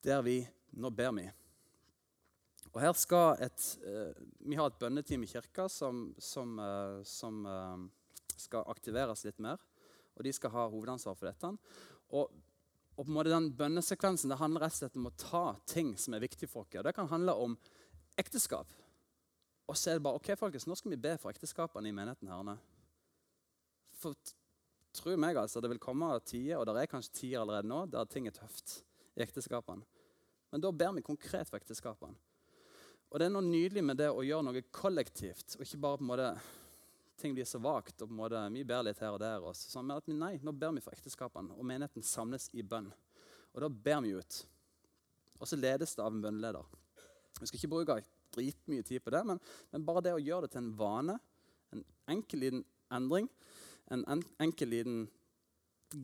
der 0.03 0.21
vi 0.25 0.43
Nå 0.75 0.89
ber 0.91 1.13
vi. 1.15 1.23
Og 2.73 2.81
her 2.83 2.91
skal 2.99 3.37
et, 3.39 3.61
uh, 3.85 4.11
Vi 4.43 4.57
har 4.59 4.67
et 4.67 4.79
bønneteam 4.81 5.21
i 5.23 5.29
kirka 5.29 5.69
som, 5.71 6.09
som, 6.19 6.57
uh, 6.59 6.99
som 7.07 7.45
uh, 7.47 7.77
skal 8.35 8.67
aktiveres 8.67 9.23
litt 9.23 9.39
mer. 9.39 9.61
Og 10.17 10.25
de 10.27 10.33
skal 10.35 10.51
ha 10.51 10.65
hovedansvar 10.67 11.15
for 11.15 11.29
dette. 11.29 11.53
Og 12.11 12.33
og 12.95 13.03
på 13.03 13.11
en 13.11 13.15
måte 13.17 13.31
den 13.31 13.49
bønnesekvensen 13.59 14.31
det 14.31 14.39
handler 14.39 14.63
rett 14.63 14.75
og 14.77 14.79
slett 14.79 14.99
om 14.99 15.09
å 15.09 15.17
ta 15.19 15.43
ting 15.67 15.95
som 15.99 16.15
er 16.15 16.23
viktig 16.23 16.47
for 16.47 16.63
oss. 16.63 16.83
Det 16.83 16.93
kan 16.95 17.09
handle 17.11 17.35
om 17.43 17.57
ekteskap. 18.19 18.71
Og 19.65 19.77
så 19.77 19.91
er 19.91 19.97
det 19.97 20.05
bare 20.05 20.19
ok, 20.19 20.31
folkens, 20.37 20.67
nå 20.69 20.77
skal 20.77 20.93
vi 20.93 21.01
be 21.01 21.15
for 21.21 21.33
ekteskapene 21.33 21.89
i 21.89 21.95
menigheten. 21.95 22.29
her. 22.29 22.57
For 23.97 24.13
tro 24.93 25.15
meg, 25.17 25.37
altså, 25.37 25.61
det 25.61 25.69
vil 25.69 25.81
komme 25.81 26.19
tider, 26.19 26.57
og 26.57 26.65
det 26.65 26.75
er 26.81 26.91
kanskje 26.91 27.13
tider 27.13 27.41
allerede 27.41 27.67
nå, 27.67 27.85
der 27.85 28.05
ting 28.05 28.27
er 28.27 28.35
tøft 28.35 28.83
i 29.15 29.23
ekteskapene. 29.25 29.83
Men 30.51 30.61
da 30.61 30.71
ber 30.71 30.93
vi 30.93 31.01
konkret 31.01 31.49
for 31.49 31.57
ekteskapene. 31.57 32.15
Og 33.11 33.19
det 33.19 33.27
er 33.27 33.33
noe 33.33 33.45
nydelig 33.45 33.83
med 33.83 33.97
det 33.97 34.09
å 34.11 34.23
gjøre 34.25 34.45
noe 34.47 34.61
kollektivt, 34.75 35.57
og 35.57 35.65
ikke 35.65 35.81
bare 35.81 35.99
på 35.99 36.05
en 36.05 36.11
måte 36.11 36.29
ting 37.17 37.35
blir 37.35 37.47
så 37.47 37.59
vagt. 37.63 38.01
og 38.01 38.09
på 38.09 38.13
en 38.13 38.19
måte 38.19 38.41
Vi 38.53 38.63
ber 38.63 38.83
litt 38.83 38.99
her 38.99 39.15
og 39.15 39.19
der. 39.19 39.41
Også, 39.41 39.69
sånn 39.71 39.91
at 39.91 40.07
vi, 40.07 40.13
nei, 40.13 40.39
nå 40.43 40.51
ber 40.51 40.73
vi 40.75 40.83
for 40.83 40.93
ekteskapene, 40.93 41.55
og 41.55 41.65
menigheten 41.65 42.03
samles 42.03 42.49
i 42.53 42.61
bønn. 42.61 42.91
Og 43.53 43.61
da 43.61 43.69
ber 43.69 44.01
vi 44.03 44.15
ut. 44.15 44.41
Og 45.39 45.47
så 45.47 45.55
ledes 45.55 45.95
det 45.95 46.03
av 46.03 46.13
en 46.13 46.21
bønneleder. 46.21 46.65
Vi 47.39 47.47
skal 47.47 47.59
ikke 47.59 47.71
bruke 47.71 47.97
dritmye 48.35 48.85
tid 48.85 49.03
på 49.03 49.13
det, 49.15 49.23
men, 49.31 49.41
men, 49.71 49.85
bare 49.87 50.03
det 50.05 50.15
å 50.15 50.21
gjøre 50.21 50.45
det 50.45 50.55
til 50.55 50.63
en 50.63 50.75
vane, 50.79 51.17
en 51.73 51.83
enkel 52.11 52.43
liten 52.45 52.63
endring, 52.93 53.29
en 53.91 54.05
en, 54.11 54.23
enkel 54.41 54.71
liten 54.73 55.03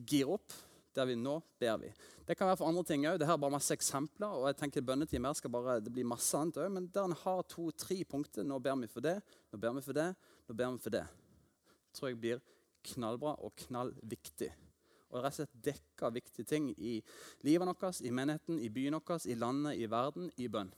gir 0.08 0.30
opp, 0.32 0.54
der 0.94 1.08
vi 1.08 1.16
nå 1.16 1.38
ber 1.60 1.78
vi. 1.80 1.90
Det 2.26 2.36
kan 2.36 2.48
være 2.48 2.58
for 2.60 2.68
andre 2.68 2.84
ting 2.86 3.06
òg. 3.08 3.18
Dette 3.20 3.32
er 3.32 3.40
bare 3.40 3.54
masse 3.54 3.74
eksempler. 3.74 4.28
og 4.28 4.46
jeg 4.50 4.58
tenker 4.60 4.84
bønnetime 4.84 5.28
her 5.28 5.34
skal 5.34 5.50
bare, 5.50 5.80
Det 5.80 5.92
blir 5.92 6.04
masse 6.04 6.36
annet 6.36 6.56
også, 6.56 6.70
men 6.70 6.90
der 6.92 7.04
en 7.04 7.16
har 7.24 7.42
to-tre 7.48 8.04
punkter. 8.04 8.44
Nå 8.44 8.58
ber 8.58 8.76
vi 8.76 8.86
for 8.86 9.00
det, 9.00 9.20
nå 9.52 9.58
ber 9.58 9.72
vi 9.72 9.80
for 9.80 9.92
det, 9.92 10.14
nå 10.48 10.54
ber 10.54 10.72
vi 10.72 10.78
for 10.78 10.90
det. 10.90 11.06
tror 11.92 12.08
jeg 12.08 12.20
blir 12.20 12.40
knallbra 12.82 13.36
og 13.44 13.52
knallviktig. 13.56 14.52
Og 15.12 15.20
rett 15.20 15.34
og 15.34 15.42
slett 15.42 15.64
dekker 15.64 16.14
viktige 16.14 16.48
ting 16.48 16.70
i 16.78 17.02
livet 17.44 17.68
vårt, 17.68 18.00
i 18.00 18.10
menigheten, 18.10 18.60
i 18.60 18.70
byen 18.72 18.96
vår, 18.96 19.26
i 19.28 19.34
landet, 19.34 19.76
i 19.76 19.90
verden, 19.90 20.30
i 20.36 20.48
bønn. 20.48 20.72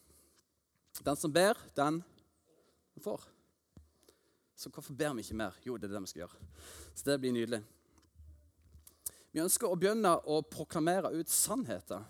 Den 1.02 1.16
som 1.18 1.33
ber, 1.33 1.59
den 1.74 2.02
får. 3.02 3.24
Så 4.54 4.70
hvorfor 4.70 4.94
ber 4.94 5.16
vi 5.16 5.24
ikke 5.24 5.38
mer? 5.38 5.57
Jo, 5.66 5.76
det 5.76 5.88
er 5.88 5.96
det 5.96 6.04
vi 6.04 6.12
skal 6.12 6.24
gjøre. 6.24 6.50
Så 6.94 7.09
det 7.09 7.18
blir 7.22 7.35
nydelig. 7.35 7.62
Vi 9.35 9.42
ønsker 9.42 9.66
å 9.66 9.78
begynne 9.78 10.12
å 10.30 10.38
proklamere 10.46 11.11
ut 11.16 11.30
sannheter. 11.33 12.04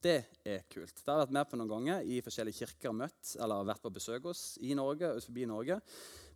Det 0.00 0.20
er 0.46 0.62
kult. 0.70 0.94
Det 0.94 1.10
har 1.10 1.18
jeg 1.18 1.26
vært 1.26 1.34
med 1.36 1.48
på 1.50 1.58
noen 1.58 1.72
ganger 1.72 2.06
i 2.06 2.20
forskjellige 2.24 2.62
kirker 2.62 2.94
møtt, 2.96 3.34
eller 3.42 3.66
vært 3.68 3.82
på 3.82 3.92
besøk 3.92 4.30
hos 4.30 4.44
i 4.62 4.76
Norge, 4.78 5.10
ut 5.18 5.26
forbi 5.26 5.48
Norge. 5.50 5.80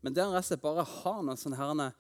Men 0.03 0.17
der 0.17 0.35
rett 0.35 0.61
bare 0.61 0.85
har 0.85 1.23
noen 1.25 1.39
sånne 1.41 1.93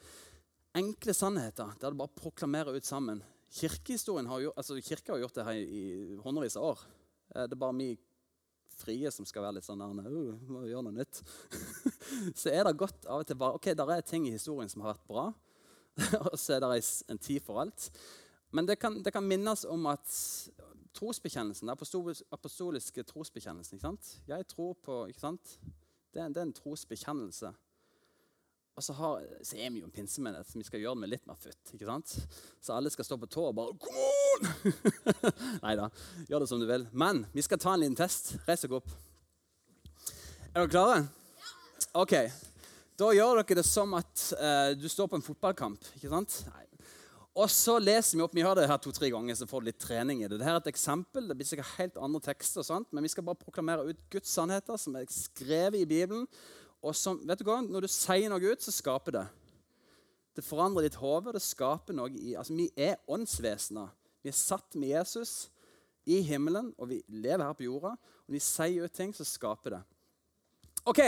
enkle 0.74 1.14
sannheter 1.14 1.70
der 1.78 1.94
det 1.94 2.00
bare 2.02 2.18
proklamerer 2.18 2.76
ut 2.76 2.84
sammen. 2.84 3.22
Kirkehistorien 3.54 4.26
har 4.26 4.42
gjort, 4.42 4.58
altså 4.58 4.80
Kirka 4.82 5.14
har 5.14 5.22
gjort 5.22 5.38
det 5.38 5.46
her 5.46 5.60
i 5.62 5.84
hundrevis 6.24 6.58
av 6.58 6.72
år. 6.72 6.84
Eh, 7.30 7.46
det 7.46 7.54
er 7.54 7.62
bare 7.62 7.78
vi 7.78 7.92
frie 8.76 9.10
som 9.14 9.26
skal 9.28 9.46
være 9.46 9.58
litt 9.58 9.66
sånn 9.66 9.82
der, 9.82 10.10
uh, 10.10 10.50
må 10.50 10.64
gjøre 10.68 10.84
noe 10.88 10.98
nytt. 10.98 11.22
så 12.40 12.52
er 12.52 12.66
det 12.66 12.76
godt 12.80 13.06
av 13.06 13.22
og 13.22 13.28
til 13.28 13.38
bare, 13.40 13.58
ok, 13.58 13.70
der 13.78 13.94
er 13.94 14.04
ting 14.06 14.28
i 14.28 14.34
historien 14.34 14.70
som 14.70 14.84
har 14.84 14.94
vært 14.94 15.08
bra, 15.08 15.26
og 16.32 16.36
så 16.40 16.56
er 16.56 16.64
det 16.64 16.82
en 17.12 17.22
tid 17.22 17.42
for 17.44 17.62
alt. 17.62 17.88
Men 18.54 18.68
det 18.68 18.78
kan, 18.78 19.00
det 19.02 19.12
kan 19.14 19.26
minnes 19.26 19.64
om 19.66 19.86
at 19.90 20.06
trosbekjennelsen, 20.94 21.66
den 21.66 22.18
apostoliske 22.34 23.02
trosbekjennelsen 23.08 23.78
ikke 23.78 23.88
sant? 23.88 24.10
Jeg 24.30 24.46
tror 24.50 24.76
på 24.78 25.00
ikke 25.10 25.24
sant? 25.24 25.56
Det, 26.14 26.22
det 26.30 26.38
er 26.38 26.46
en 26.46 26.54
trosbekjennelse. 26.54 27.50
Og 28.74 28.82
så, 28.82 28.94
har, 28.98 29.22
så, 29.46 29.56
er 29.56 29.70
vi 29.70 29.80
jo 29.80 29.86
en 29.86 29.94
pinsemenighet, 29.94 30.48
så 30.50 30.58
vi 30.58 30.66
skal 30.66 30.80
gjøre 30.82 30.96
det 30.96 31.02
med 31.04 31.12
litt 31.12 31.26
mer 31.30 31.38
futt. 31.38 31.74
ikke 31.76 31.86
sant? 31.86 32.14
Så 32.58 32.74
alle 32.74 32.90
skal 32.90 33.06
stå 33.06 33.18
på 33.22 33.28
tå 33.30 33.44
og 33.52 33.54
bare 33.54 33.76
Come 33.78 34.06
on! 34.10 34.48
Nei 35.64 35.76
da, 35.78 35.86
gjør 36.26 36.42
det 36.42 36.48
som 36.50 36.62
du 36.62 36.66
vil. 36.66 36.88
Men 36.90 37.22
vi 37.34 37.44
skal 37.46 37.60
ta 37.62 37.76
en 37.76 37.84
liten 37.84 37.98
test. 37.98 38.32
Reis 38.48 38.64
dere 38.66 38.80
opp. 38.80 38.90
Er 40.50 40.64
dere 40.64 40.72
klare? 40.72 41.04
Ok. 41.94 42.16
Da 42.98 43.12
gjør 43.14 43.40
dere 43.40 43.60
det 43.60 43.66
som 43.68 43.94
at 43.94 44.26
uh, 44.40 44.74
du 44.74 44.88
står 44.90 45.12
på 45.12 45.20
en 45.20 45.26
fotballkamp. 45.26 45.90
ikke 45.94 46.10
sant? 46.10 46.40
Nei. 46.50 46.64
Og 47.34 47.50
så 47.50 47.80
leser 47.82 48.18
vi 48.18 48.22
opp, 48.22 48.34
Vi 48.34 48.42
har 48.46 48.54
det 48.54 48.68
her 48.70 48.78
to-tre 48.78 49.08
ganger, 49.10 49.34
så 49.34 49.46
får 49.50 49.62
du 49.62 49.70
litt 49.70 49.80
trening 49.82 50.22
i 50.22 50.28
det. 50.28 50.38
Dette 50.38 50.50
er 50.50 50.58
et 50.60 50.70
eksempel. 50.70 51.26
Det 51.30 51.38
blir 51.38 51.46
sikkert 51.46 51.72
helt 51.78 51.96
andre 51.98 52.22
tekster, 52.22 52.66
sant? 52.66 52.90
men 52.94 53.06
vi 53.06 53.10
skal 53.10 53.26
bare 53.26 53.38
proklamere 53.38 53.86
ut 53.90 54.04
Guds 54.10 54.34
sannheter 54.34 54.78
som 54.78 54.94
er 54.98 55.06
skrevet 55.10 55.82
i 55.82 55.88
Bibelen. 55.90 56.28
Og 56.84 56.96
som, 56.96 57.16
vet 57.24 57.40
du 57.40 57.46
hva? 57.48 57.62
Når 57.64 57.86
du 57.86 57.90
sier 57.90 58.28
noe 58.28 58.52
ut, 58.52 58.62
så 58.62 58.74
skaper 58.74 59.16
det. 59.16 59.24
Det 60.36 60.44
forandrer 60.44 60.88
ditt 60.88 60.98
hode. 61.00 61.32
Det 61.32 61.42
skaper 61.42 61.96
noe 61.96 62.12
i 62.12 62.34
altså 62.36 62.56
Vi 62.58 62.68
er 62.76 63.00
åndsvesener. 63.08 63.92
Vi 64.24 64.32
er 64.32 64.36
satt 64.36 64.76
med 64.76 64.92
Jesus 64.92 65.48
i 66.04 66.20
himmelen, 66.24 66.72
og 66.78 66.90
vi 66.90 67.00
lever 67.08 67.44
her 67.44 67.56
på 67.56 67.66
jorda. 67.66 67.94
Og 67.96 68.28
når 68.28 68.36
vi 68.36 68.42
sier 68.44 68.84
ut 68.84 68.92
ting, 68.92 69.14
så 69.16 69.24
skaper 69.24 69.78
det. 69.78 69.82
OK. 70.84 71.00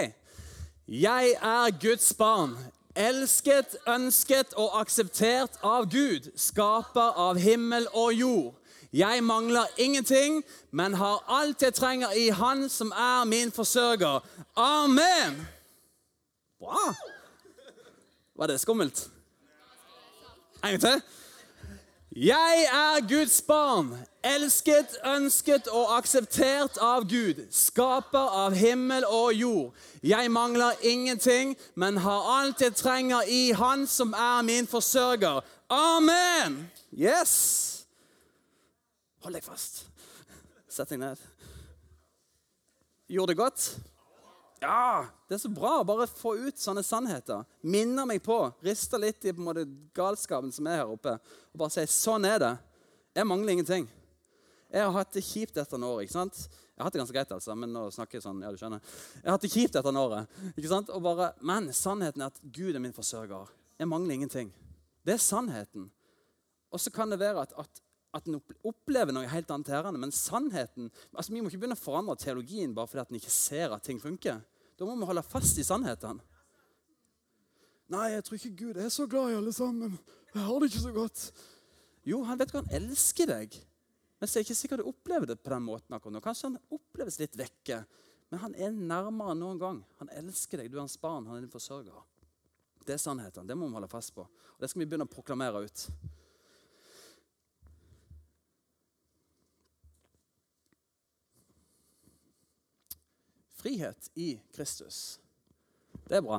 Jeg 0.88 1.36
er 1.42 1.78
Guds 1.80 2.12
barn. 2.14 2.56
Elsket, 2.96 3.76
ønsket 3.88 4.54
og 4.56 4.78
akseptert 4.80 5.58
av 5.60 5.90
Gud, 5.92 6.30
skaper 6.40 7.18
av 7.20 7.36
himmel 7.36 7.84
og 7.92 8.14
jord. 8.16 8.54
Jeg 8.92 9.24
mangler 9.24 9.66
ingenting, 9.76 10.40
men 10.70 10.94
har 10.96 11.24
alt 11.28 11.62
jeg 11.62 11.74
trenger 11.76 12.14
i 12.16 12.30
Han 12.32 12.68
som 12.72 12.94
er 12.96 13.26
min 13.28 13.52
forsørger. 13.52 14.24
Amen! 14.56 15.55
Bra! 16.58 16.94
Var 18.36 18.46
det 18.46 18.60
skummelt? 18.60 19.10
En 20.64 20.70
gang 20.70 20.80
til. 20.80 21.02
Jeg 22.16 22.68
er 22.72 23.08
Guds 23.08 23.42
barn, 23.42 23.90
elsket, 24.24 24.96
ønsket 25.04 25.66
og 25.68 25.90
akseptert 25.98 26.78
av 26.80 27.04
Gud, 27.04 27.42
skaper 27.52 28.32
av 28.40 28.54
himmel 28.56 29.04
og 29.04 29.34
jord. 29.36 29.74
Jeg 30.02 30.30
mangler 30.32 30.80
ingenting, 30.80 31.52
men 31.74 32.00
har 32.00 32.30
alt 32.38 32.64
jeg 32.64 32.72
trenger 32.74 33.28
i 33.28 33.50
Han 33.52 33.84
som 33.86 34.14
er 34.16 34.42
min 34.42 34.66
forsørger. 34.66 35.44
Amen! 35.68 36.70
Yes! 36.92 37.84
Hold 39.20 39.36
deg 39.36 39.44
fast. 39.44 39.84
Sett 40.72 40.88
deg 40.88 41.02
ned. 41.02 41.20
Gjorde 43.12 43.34
det 43.34 43.40
godt? 43.42 43.68
Ja, 44.62 45.06
det 45.28 45.36
er 45.36 45.40
så 45.42 45.50
bra 45.52 45.74
å 45.80 45.86
bare 45.86 46.06
få 46.08 46.32
ut 46.46 46.60
sånne 46.60 46.82
sannheter. 46.86 47.44
Minner 47.66 48.08
meg 48.08 48.22
på, 48.24 48.38
rister 48.64 49.00
litt 49.02 49.24
i 49.24 49.34
på 49.34 49.42
en 49.42 49.48
måte 49.50 49.66
galskapen 49.96 50.52
som 50.54 50.68
er 50.70 50.80
her 50.80 50.92
oppe. 50.94 51.16
Og 51.52 51.60
bare 51.60 51.74
si 51.74 51.84
sånn 51.92 52.24
er 52.28 52.40
det. 52.40 52.52
Jeg 53.16 53.28
mangler 53.28 53.56
ingenting. 53.56 53.88
Jeg 54.72 54.82
har 54.82 54.94
hatt 54.96 55.12
det 55.14 55.24
kjipt 55.24 55.58
etter 55.60 55.80
noen 55.80 55.98
år. 55.98 56.04
ikke 56.04 56.16
sant? 56.16 56.40
Jeg 56.76 56.82
har 56.82 56.88
hatt 56.88 56.96
det 56.96 57.00
ganske 57.00 57.16
greit, 57.16 57.30
altså, 57.32 57.54
men 57.56 57.72
nå 57.72 57.86
snakker 57.94 58.18
jeg 58.18 58.24
sånn, 58.26 58.40
ja 58.44 58.50
du 58.52 58.58
skjønner. 58.60 58.96
Jeg 59.14 59.24
har 59.24 59.36
hatt 59.36 59.44
det 59.46 59.52
kjipt 59.52 59.78
etter 59.78 59.94
noen 59.94 60.10
året. 60.10 60.40
ikke 60.52 60.72
sant? 60.72 60.90
Og 60.92 61.04
bare, 61.04 61.30
Men 61.40 61.70
sannheten 61.72 62.24
er 62.24 62.32
at 62.32 62.40
Gud 62.42 62.74
er 62.74 62.82
min 62.82 62.96
forsørger. 62.96 63.52
Jeg 63.78 63.88
mangler 63.88 64.14
ingenting. 64.14 64.52
Det 65.06 65.14
er 65.14 65.22
sannheten. 65.22 65.90
Og 66.72 66.80
så 66.80 66.90
kan 66.90 67.10
det 67.10 67.20
være 67.20 67.46
at, 67.46 67.52
at 67.56 67.82
at 68.16 68.28
en 68.28 68.38
opplever 68.66 69.14
noe 69.14 69.28
helt 69.30 69.50
annet 69.52 69.72
her. 69.72 69.88
Men 69.94 70.14
sannheten 70.14 70.90
altså 71.12 71.32
Vi 71.32 71.42
må 71.42 71.50
ikke 71.50 71.62
begynne 71.64 71.78
å 71.78 71.82
forandre 71.82 72.16
teologien 72.20 72.74
bare 72.76 72.90
fordi 72.90 73.04
at 73.04 73.12
en 73.12 73.20
ikke 73.20 73.34
ser 73.34 73.74
at 73.76 73.84
ting 73.86 74.00
funker. 74.02 74.40
Da 74.76 74.88
må 74.88 74.96
vi 74.98 75.08
holde 75.08 75.24
fast 75.24 75.58
i 75.60 75.66
sannheten. 75.66 76.20
Nei, 77.92 78.08
jeg 78.16 78.24
tror 78.26 78.38
ikke 78.40 78.56
Gud 78.64 78.80
er 78.82 78.90
så 78.90 79.06
glad 79.06 79.30
i 79.30 79.38
alle 79.38 79.52
sammen. 79.54 79.94
Jeg 80.32 80.42
har 80.42 80.58
det 80.60 80.72
ikke 80.72 80.82
så 80.88 80.94
godt. 80.96 81.22
Jo, 82.06 82.20
han 82.26 82.38
vet 82.38 82.52
hva 82.54 82.62
han 82.64 82.74
elsker 82.80 83.30
deg. 83.30 83.54
Men 84.16 84.28
så 84.28 84.36
er 84.36 84.42
det 84.42 84.48
ikke 84.48 84.58
sikkert 84.58 84.82
du 84.82 84.90
opplever 84.90 85.30
det 85.30 85.38
på 85.42 85.52
den 85.52 85.64
måten. 85.66 85.94
akkurat 85.94 86.16
nå. 86.16 86.22
Kanskje 86.24 86.50
han 86.50 86.58
oppleves 86.72 87.18
litt 87.20 87.36
vekke. 87.38 87.82
Men 88.32 88.42
han 88.42 88.54
er 88.58 88.74
nærmere 88.74 89.34
enn 89.34 89.42
noen 89.44 89.60
gang. 89.60 89.80
Han 90.00 90.10
elsker 90.18 90.60
deg. 90.60 90.70
Du 90.70 90.78
er 90.78 90.84
hans 90.84 90.98
barn. 91.00 91.28
Han 91.28 91.38
er 91.38 91.44
din 91.44 91.52
forsørger. 91.52 92.02
Det 92.86 92.94
er 92.96 93.02
sannheten. 93.02 93.46
Det 93.46 93.56
må 93.58 93.68
vi 93.68 93.78
holde 93.78 93.90
fast 93.90 94.14
på. 94.14 94.26
Og 94.26 94.60
Det 94.62 94.70
skal 94.70 94.82
vi 94.82 94.88
begynne 94.88 95.06
å 95.06 95.12
proklamere 95.12 95.62
ut. 95.66 95.86
Frihet 103.66 104.10
i 104.14 104.40
Kristus. 104.54 105.20
Det 106.06 106.20
er 106.20 106.22
bra. 106.22 106.36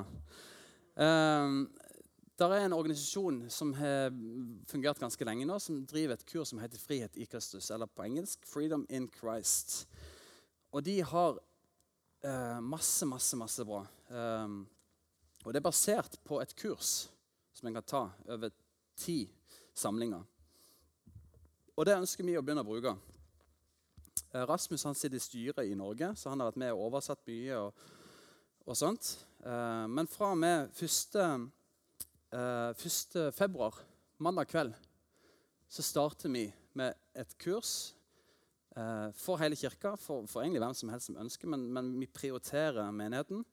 Um, 0.95 1.65
der 2.39 2.53
er 2.55 2.65
en 2.65 2.75
organisasjon 2.77 3.41
som 3.51 3.73
har 3.75 4.13
fungert 4.71 5.01
ganske 5.01 5.27
lenge 5.27 5.43
nå, 5.49 5.57
som 5.59 5.81
driver 5.83 6.15
et 6.15 6.23
kurs 6.23 6.53
som 6.53 6.61
heter 6.63 6.79
Frihet 6.79 7.19
i 7.19 7.27
Kristus, 7.27 7.67
eller 7.75 7.91
på 7.91 8.05
engelsk 8.05 8.47
Freedom 8.47 8.85
in 8.87 9.09
Christ. 9.11 9.89
Og 10.71 10.85
de 10.87 11.01
har 11.03 11.35
uh, 11.35 12.63
masse, 12.63 13.03
masse, 13.05 13.35
masse 13.35 13.67
bra. 13.67 13.83
Um, 14.07 14.61
og 15.43 15.51
det 15.51 15.59
er 15.59 15.67
basert 15.67 16.15
på 16.23 16.39
et 16.39 16.55
kurs 16.55 17.09
som 17.51 17.67
en 17.67 17.81
kan 17.81 17.91
ta 17.91 18.05
over 18.37 18.55
ti 18.95 19.25
samlinger. 19.75 20.23
Og 21.75 21.91
det 21.91 21.99
ønsker 21.99 22.23
vi 22.23 22.39
å 22.39 22.45
begynne 22.45 22.63
å 22.63 22.71
bruke. 22.71 22.95
Uh, 24.37 24.45
Rasmus 24.45 24.85
han 24.85 24.97
sitter 24.97 25.17
i 25.17 25.25
styret 25.25 25.65
i 25.65 25.73
Norge, 25.77 26.13
så 26.13 26.29
han 26.29 26.45
har 26.45 26.51
vært 26.51 26.61
med 26.61 26.75
og 26.75 26.85
oversatt 26.91 27.25
mye. 27.25 27.57
og, 27.57 27.85
og 28.67 28.77
sånt. 28.77 29.15
Uh, 29.41 29.89
men 29.89 30.09
fra 30.11 30.35
og 30.35 30.37
med 30.37 30.69
1. 30.77 31.49
Eh, 32.31 33.31
februar, 33.31 33.73
mandag 34.17 34.45
kveld, 34.45 34.73
så 35.67 35.83
starter 35.83 36.29
vi 36.29 36.53
med 36.73 36.93
et 37.15 37.37
kurs 37.39 37.93
eh, 38.75 39.11
for 39.15 39.39
hele 39.39 39.55
kirka, 39.55 39.93
for, 39.95 40.27
for, 40.27 40.41
egentlig 40.41 40.59
hvem 40.59 40.73
som 40.75 40.89
helst 40.91 41.07
som 41.07 41.19
ønsker, 41.23 41.47
men, 41.47 41.63
men 41.71 41.93
vi 41.99 42.07
prioriterer 42.11 42.91
menigheten 42.91 43.45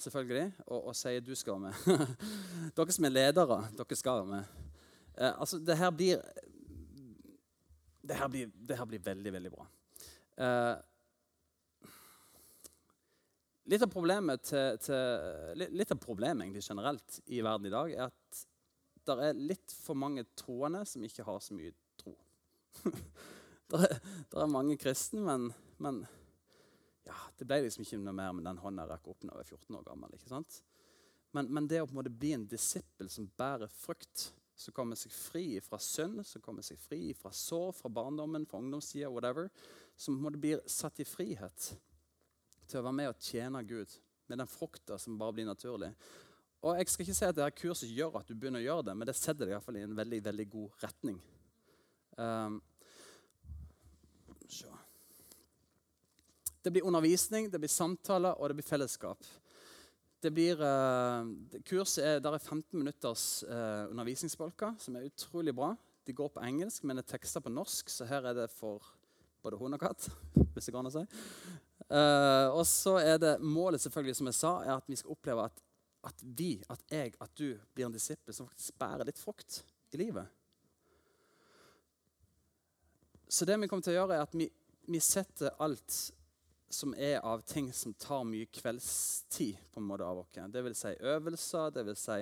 selvfølgelig, 0.00 0.52
og, 0.66 0.80
og 0.88 0.96
sier 0.96 1.20
du 1.20 1.34
skal 1.36 1.60
være 1.60 1.68
med. 1.68 2.16
dere 2.76 2.96
som 2.96 3.08
er 3.08 3.12
ledere, 3.12 3.60
dere 3.76 4.00
skal 4.00 4.22
være 4.22 4.32
med. 4.32 4.56
Eh, 5.12 5.32
altså, 5.36 5.60
det 5.60 5.76
her 5.76 5.92
blir 5.92 6.24
det 8.06 8.16
her 8.16 8.28
blir, 8.30 8.50
det 8.56 8.78
her 8.78 8.88
blir 8.88 9.02
veldig, 9.02 9.32
veldig 9.32 9.50
bra. 9.52 9.68
Eh, 10.36 10.76
Litt 13.66 13.82
av 13.82 13.90
problemet 13.90 14.44
til, 14.46 14.76
til, 14.78 15.62
litt 15.74 15.90
av 15.90 15.98
problemet 15.98 16.44
egentlig 16.44 16.62
generelt 16.62 17.16
i 17.34 17.40
verden 17.42 17.66
i 17.66 17.72
dag 17.72 17.94
er 17.96 18.04
at 18.12 18.42
det 19.06 19.16
er 19.22 19.40
litt 19.40 19.74
for 19.82 19.98
mange 19.98 20.22
troende 20.38 20.84
som 20.86 21.02
ikke 21.02 21.24
har 21.26 21.40
så 21.42 21.54
mye 21.56 21.72
tro. 21.98 22.12
det, 22.86 23.80
er, 23.80 23.96
er, 24.38 24.46
mange 24.50 24.76
kristne, 24.78 25.24
men, 25.26 25.48
men 25.82 25.98
ja, 27.06 27.18
det 27.38 27.46
ble 27.48 27.64
liksom 27.64 27.82
ikke 27.82 27.98
noe 28.04 28.14
mer 28.14 28.38
med 28.38 28.46
den 28.46 28.62
hånda 28.62 28.84
jeg 28.84 28.92
rakk 28.92 29.10
opp 29.10 29.22
da 29.24 29.32
jeg 29.32 29.40
var 29.40 29.50
14 29.58 29.78
år 29.80 29.86
gammel. 29.90 30.14
ikke 30.14 30.30
sant? 30.30 30.60
Men, 31.34 31.50
men, 31.50 31.66
det 31.66 31.82
å 31.82 31.88
på 31.88 31.96
en 31.96 32.00
måte 32.04 32.14
bli 32.22 32.36
en 32.36 32.46
disippel 32.50 33.10
som 33.10 33.26
bærer 33.38 33.72
frukt, 33.82 34.28
som 34.56 34.74
kommer 34.78 34.98
seg 34.98 35.10
fri 35.12 35.58
fra 35.60 35.78
synd, 35.82 36.22
som 36.24 36.42
kommer 36.44 36.62
seg 36.64 36.78
fri 36.80 37.10
fra 37.18 37.34
sår 37.34 37.74
fra 37.76 37.90
barndommen, 37.92 38.46
fra 38.46 38.62
ungdomstida, 38.62 39.10
whatever, 39.10 39.50
som 39.96 40.18
på 40.20 40.30
en 40.30 40.40
blir 40.40 40.62
satt 40.68 41.00
i 41.00 41.08
frihet 41.08 41.70
til 42.66 42.80
å 42.80 42.84
være 42.84 42.98
med 42.98 43.10
og 43.10 43.22
tjene 43.22 43.62
Gud 43.66 43.92
med 44.26 44.40
den 44.42 44.50
frukta 44.50 44.98
som 44.98 45.18
bare 45.18 45.36
blir 45.36 45.48
naturlig. 45.48 45.92
Og 46.66 46.78
Jeg 46.78 46.88
skal 46.90 47.04
ikke 47.04 47.14
si 47.14 47.26
at 47.26 47.36
det 47.36 47.44
her 47.44 47.54
kurset 47.54 47.92
gjør 47.92 48.18
at 48.20 48.28
du 48.28 48.34
begynner 48.34 48.62
å 48.62 48.66
gjøre 48.66 48.88
det, 48.88 48.94
men 48.98 49.08
det 49.08 49.16
setter 49.16 49.44
deg 49.44 49.52
i, 49.52 49.56
hvert 49.56 49.66
fall 49.66 49.78
i 49.78 49.84
en 49.86 49.96
veldig 49.96 50.22
veldig 50.24 50.46
god 50.50 50.82
retning. 50.82 51.20
Um, 52.16 52.60
det 56.64 56.72
blir 56.72 56.86
undervisning, 56.86 57.50
det 57.52 57.60
blir 57.62 57.70
samtaler 57.70 58.34
og 58.40 58.50
det 58.50 58.58
blir 58.58 58.66
fellesskap. 58.66 59.28
Det 60.22 60.32
blir, 60.34 60.58
uh, 60.58 61.60
kurset 61.68 62.02
er, 62.02 62.22
der 62.24 62.34
er 62.34 62.42
15 62.42 62.72
minutters 62.74 63.44
uh, 63.46 63.86
undervisningsbolker, 63.92 64.74
som 64.82 64.96
er 64.96 65.06
utrolig 65.06 65.54
bra. 65.54 65.74
De 66.06 66.14
går 66.16 66.32
på 66.34 66.42
engelsk, 66.42 66.86
men 66.88 66.98
er 66.98 67.06
tekster 67.06 67.44
på 67.44 67.52
norsk, 67.52 67.92
så 67.92 68.08
her 68.08 68.26
er 68.26 68.40
det 68.40 68.50
for 68.54 68.82
både 69.46 69.60
hund 69.60 69.78
og 69.78 69.82
katt. 69.82 70.08
hvis 70.56 70.68
det 70.68 70.74
går 70.74 70.82
an 70.82 70.90
å 70.90 70.96
si. 70.96 71.04
Uh, 71.86 72.48
og 72.56 72.64
så 72.66 72.96
er 72.98 73.20
det 73.22 73.36
målet 73.44 73.82
selvfølgelig, 73.82 74.16
som 74.18 74.30
jeg 74.30 74.38
sa, 74.40 74.52
er 74.64 74.74
at 74.74 74.90
vi 74.90 74.98
skal 74.98 75.14
oppleve 75.14 75.46
at, 75.46 75.62
at 76.10 76.26
vi, 76.38 76.50
at 76.72 76.82
jeg, 76.90 77.14
at 77.22 77.32
du 77.38 77.54
blir 77.74 77.86
en 77.86 77.94
disippel 77.94 78.34
som 78.34 78.48
faktisk 78.48 78.78
bærer 78.80 79.06
litt 79.06 79.20
frukt 79.20 79.60
i 79.94 80.00
livet. 80.00 80.26
Så 83.28 83.46
det 83.46 83.58
vi 83.58 83.68
kommer 83.70 83.86
til 83.86 83.96
å 83.96 84.00
gjøre, 84.00 84.18
er 84.18 84.26
at 84.26 84.34
vi, 84.38 84.48
vi 84.86 85.02
setter 85.02 85.54
alt 85.62 85.94
som 86.70 86.94
er 86.98 87.20
av 87.26 87.42
ting 87.46 87.70
som 87.74 87.94
tar 87.94 88.26
mye 88.26 88.48
kveldstid 88.50 89.58
på 89.72 89.80
en 89.80 89.86
måte 89.86 90.06
av 90.06 90.20
oss. 90.22 90.38
Det 90.50 90.62
vil 90.66 90.76
si 90.78 90.92
øvelser, 90.98 91.72
det 91.74 91.86
vil 91.86 91.98
si 91.98 92.20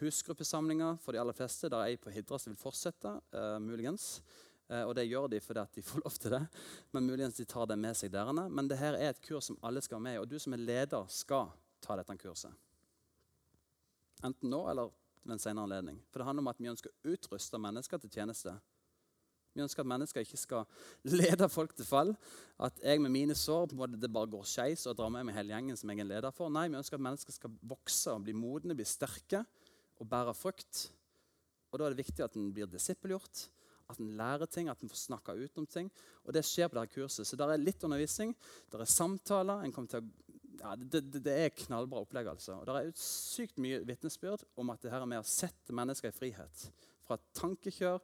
husgruppesamlinger 0.00 0.98
for 1.00 1.12
de 1.12 1.20
aller 1.20 1.36
fleste. 1.36 1.70
Der 1.72 1.82
er 1.82 1.92
jeg 1.92 2.02
på 2.04 2.12
Hidra 2.12 2.38
som 2.40 2.52
vil 2.52 2.60
fortsette, 2.60 3.12
uh, 3.36 3.56
muligens. 3.62 4.20
Eh, 4.68 4.82
og 4.82 4.96
det 4.98 5.06
gjør 5.06 5.28
de 5.30 5.40
fordi 5.42 5.64
de 5.76 5.84
får 5.86 6.02
lov 6.04 6.18
til 6.20 6.36
det. 6.36 6.42
Men 6.94 7.08
muligens 7.08 7.38
de 7.38 7.46
tar 7.48 7.68
det 7.70 7.78
med 7.80 7.98
seg 7.98 8.12
derene. 8.14 8.48
Men 8.50 8.70
dette 8.70 8.92
er 8.92 9.10
et 9.10 9.22
kurs 9.24 9.50
som 9.50 9.58
alle 9.66 9.82
skal 9.84 10.02
med 10.02 10.20
og 10.20 10.28
du 10.30 10.38
som 10.42 10.56
er 10.56 10.62
leder, 10.62 11.10
skal 11.12 11.52
ta 11.84 11.98
dette 11.98 12.18
kurset. 12.20 12.54
Enten 14.24 14.50
nå 14.50 14.62
eller 14.70 14.90
ved 15.26 15.36
en 15.36 15.42
senere 15.42 15.66
anledning. 15.66 16.00
For 16.10 16.20
det 16.20 16.28
handler 16.28 16.46
om 16.46 16.54
at 16.54 16.62
vi 16.62 16.70
ønsker 16.70 16.92
å 16.92 17.12
utruste 17.12 17.60
mennesker 17.60 18.00
til 18.02 18.12
tjeneste. 18.14 18.54
Vi 19.56 19.62
ønsker 19.64 19.82
at 19.82 19.88
mennesker 19.88 20.24
ikke 20.24 20.40
skal 20.40 20.66
lede 21.20 21.48
folk 21.52 21.74
til 21.76 21.88
fall. 21.88 22.14
At 22.62 22.78
jeg 22.82 23.00
med 23.02 23.14
mine 23.14 23.36
sår 23.38 23.70
på 23.72 23.88
det 23.92 24.10
bare 24.12 24.30
går 24.32 24.46
skeis 24.48 24.86
og 24.88 24.98
drar 24.98 25.12
med 25.12 25.28
meg 25.28 25.38
hele 25.38 25.54
gjengen 25.54 25.78
som 25.78 25.92
jeg 25.92 26.04
er 26.04 26.10
leder 26.10 26.34
for. 26.34 26.52
Nei, 26.52 26.68
vi 26.72 26.78
ønsker 26.80 26.98
at 26.98 27.06
mennesker 27.06 27.36
skal 27.36 27.54
vokse 27.62 28.14
og 28.14 28.26
bli 28.26 28.36
modne, 28.36 28.76
bli 28.76 28.86
sterke 28.86 29.44
og 29.96 30.08
bære 30.10 30.34
frukt. 30.36 30.88
Og 31.70 31.78
Da 31.78 31.86
er 31.86 31.94
det 31.94 32.04
viktig 32.04 32.24
at 32.24 32.36
en 32.38 32.52
blir 32.54 32.68
disippelgjort 32.70 33.46
at 33.90 34.00
en 34.02 34.14
lærer 34.18 34.48
ting, 34.50 34.68
at 34.68 34.82
en 34.82 34.90
får 34.90 35.02
snakka 35.04 35.34
ut 35.38 35.58
om 35.58 35.66
ting. 35.70 35.90
Og 36.24 36.34
det 36.34 36.44
skjer 36.46 36.70
på 36.70 36.78
dette 36.78 36.94
kurset. 36.94 37.26
Så 37.26 37.38
det 37.38 37.46
er 37.46 37.62
litt 37.62 37.84
undervisning, 37.86 38.34
det 38.72 38.80
er 38.80 38.90
samtaler. 38.90 39.62
å 39.62 40.02
ja, 40.60 40.76
det, 40.76 41.00
det, 41.00 41.20
det, 41.20 41.34
er 41.34 41.54
knallbra 41.54 42.02
opplegg. 42.02 42.28
altså. 42.32 42.58
Og 42.60 42.66
Det 42.66 42.76
er 42.76 42.92
sykt 43.00 43.60
mye 43.62 43.82
vitnesbyrd 43.86 44.46
om 44.56 44.72
at 44.74 44.82
det 44.82 44.92
her 44.92 45.04
er 45.04 45.10
med 45.10 45.22
å 45.22 45.28
sette 45.28 45.74
mennesker 45.76 46.10
i 46.10 46.16
frihet. 46.16 46.66
Fra 47.06 47.18
tankekjør, 47.38 48.00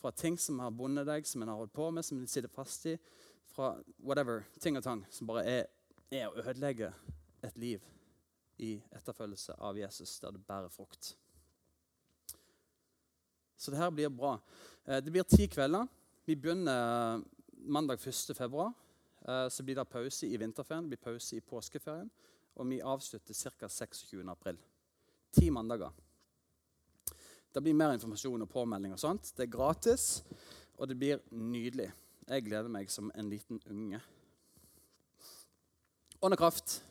fra 0.00 0.12
ting 0.12 0.38
som 0.38 0.60
har 0.62 0.74
bundet 0.74 1.08
deg, 1.08 1.26
som 1.26 1.42
en 1.42 1.52
har 1.52 1.58
holdt 1.62 1.74
på 1.74 1.88
med, 1.90 2.06
som 2.06 2.20
en 2.20 2.30
sitter 2.30 2.52
fast 2.52 2.86
i. 2.90 2.98
Fra 3.54 3.74
whatever, 4.02 4.44
ting 4.60 4.78
og 4.78 4.84
tang 4.84 5.04
som 5.14 5.28
bare 5.30 5.44
er, 5.48 5.66
er 6.14 6.28
å 6.28 6.38
ødelegge 6.42 6.92
et 7.44 7.58
liv 7.60 7.82
i 8.62 8.76
etterfølgelse 8.94 9.58
av 9.58 9.78
Jesus, 9.78 10.18
der 10.22 10.34
det 10.34 10.44
bærer 10.46 10.70
frukt. 10.72 11.14
Så 13.56 13.70
det 13.70 13.78
her 13.78 13.90
blir 13.90 14.08
bra. 14.08 14.38
Eh, 14.84 15.00
det 15.02 15.10
blir 15.10 15.22
ti 15.22 15.46
kvelder. 15.48 15.86
Vi 16.24 16.36
begynner 16.36 17.16
eh, 17.16 17.22
mandag 17.66 18.00
1. 18.06 18.36
februar. 18.36 18.72
Eh, 19.28 19.48
så 19.48 19.62
blir 19.62 19.76
det 19.76 19.84
pause 19.88 20.26
i 20.26 20.36
vinterferien, 20.36 20.84
det 20.84 20.96
blir 20.96 21.12
pause 21.12 21.36
i 21.36 21.40
påskeferien. 21.40 22.10
Og 22.54 22.68
vi 22.70 22.80
avslutter 22.80 23.34
ca. 23.34 23.68
26. 23.68 24.28
april. 24.28 24.58
Ti 25.32 25.50
mandager. 25.50 25.90
Det 27.54 27.62
blir 27.62 27.74
mer 27.74 27.94
informasjon 27.94 28.42
og 28.42 28.50
påmelding. 28.50 28.92
og 28.92 29.00
sånt. 29.00 29.32
Det 29.36 29.42
er 29.42 29.50
gratis, 29.50 30.24
og 30.78 30.88
det 30.88 30.98
blir 30.98 31.20
nydelig. 31.30 31.92
Jeg 32.28 32.44
gleder 32.44 32.68
meg 32.68 32.90
som 32.90 33.12
en 33.14 33.30
liten 33.30 33.60
unge. 33.70 34.00
Ånd 36.22 36.32
og 36.32 36.38
kraft, 36.38 36.82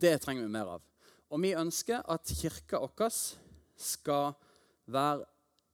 det 0.00 0.20
trenger 0.20 0.42
vi 0.42 0.52
mer 0.52 0.68
av. 0.76 0.82
Og 1.30 1.40
vi 1.42 1.54
ønsker 1.54 2.02
at 2.10 2.32
kirka 2.40 2.78
vår 2.78 3.10
skal 3.76 4.34
være 4.86 5.24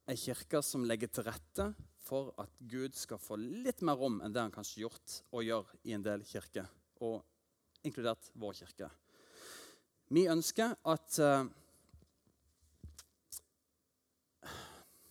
ei 0.07 0.15
kirke 0.19 0.61
som 0.63 0.85
legger 0.87 1.11
til 1.11 1.27
rette 1.27 1.67
for 2.07 2.31
at 2.39 2.53
Gud 2.71 2.95
skal 2.95 3.19
få 3.19 3.35
litt 3.39 3.83
mer 3.85 3.99
rom 3.99 4.21
enn 4.23 4.33
det 4.33 4.45
han 4.45 4.53
kanskje 4.53 4.85
gjort 4.85 5.17
og 5.35 5.43
gjør 5.43 5.73
i 5.83 5.95
en 5.97 6.05
del 6.05 6.23
kirker, 6.27 6.69
og 7.03 7.19
inkludert 7.87 8.29
vår 8.39 8.55
kirke. 8.61 8.89
Vi 10.15 10.23
ønsker 10.31 10.77
at 10.87 11.19
uh, 11.19 11.43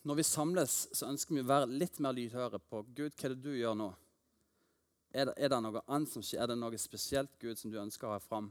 når 0.08 0.20
vi 0.22 0.24
samles, 0.24 0.78
så 0.96 1.10
ønsker 1.10 1.36
vi 1.36 1.44
å 1.44 1.50
være 1.50 1.68
litt 1.68 2.00
mer 2.00 2.16
lydhøre 2.16 2.60
på 2.62 2.80
Gud, 2.96 3.12
hva 3.12 3.28
er 3.28 3.34
det 3.34 3.42
du 3.44 3.52
gjør 3.58 3.76
nå? 3.76 3.92
Er 5.16 5.28
det, 5.28 5.36
er 5.36 5.52
det 5.52 5.58
noe 5.64 5.82
annet 5.86 6.12
som 6.12 6.24
skjer? 6.24 6.42
Er 6.44 6.52
det 6.52 6.58
noe 6.60 6.78
spesielt 6.80 7.36
Gud 7.40 7.58
som 7.60 7.72
du 7.72 7.78
ønsker 7.80 8.08
å 8.08 8.16
ha 8.16 8.22
fram? 8.22 8.50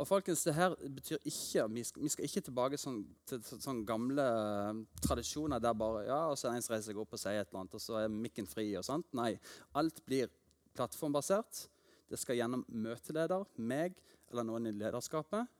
Og 0.00 0.06
folkens, 0.08 0.46
det 0.46 0.54
her 0.56 0.74
betyr 0.80 1.18
ikke, 1.28 1.66
Vi 1.68 2.08
skal, 2.08 2.24
ikke 2.24 2.40
tilbake 2.46 2.78
sånn, 2.80 3.02
til 3.28 3.42
sånne 3.44 3.84
gamle 3.84 4.24
uh, 4.24 4.78
tradisjoner 5.04 5.60
der 5.60 5.76
bare 5.76 6.06
ja, 6.06 6.20
og 6.30 6.38
så 6.40 6.48
er 6.48 6.56
en 6.56 6.64
som 6.64 6.72
reiser 6.72 6.94
seg 6.94 7.02
opp 7.02 7.12
og 7.12 7.20
sier 7.20 7.42
et 7.42 7.50
eller 7.50 7.60
annet, 7.60 7.76
og 7.76 7.84
så 7.84 7.98
er 8.00 8.14
mikken 8.14 8.48
fri. 8.48 8.70
og 8.80 8.86
sånt. 8.86 9.10
Nei, 9.12 9.34
alt 9.76 10.00
blir 10.08 10.32
plattformbasert. 10.72 11.66
Det 12.08 12.18
skal 12.18 12.40
gjennom 12.40 12.64
møteleder, 12.72 13.44
meg 13.60 14.00
eller 14.30 14.48
noen 14.48 14.70
i 14.70 14.74
lederskapet. 14.74 15.52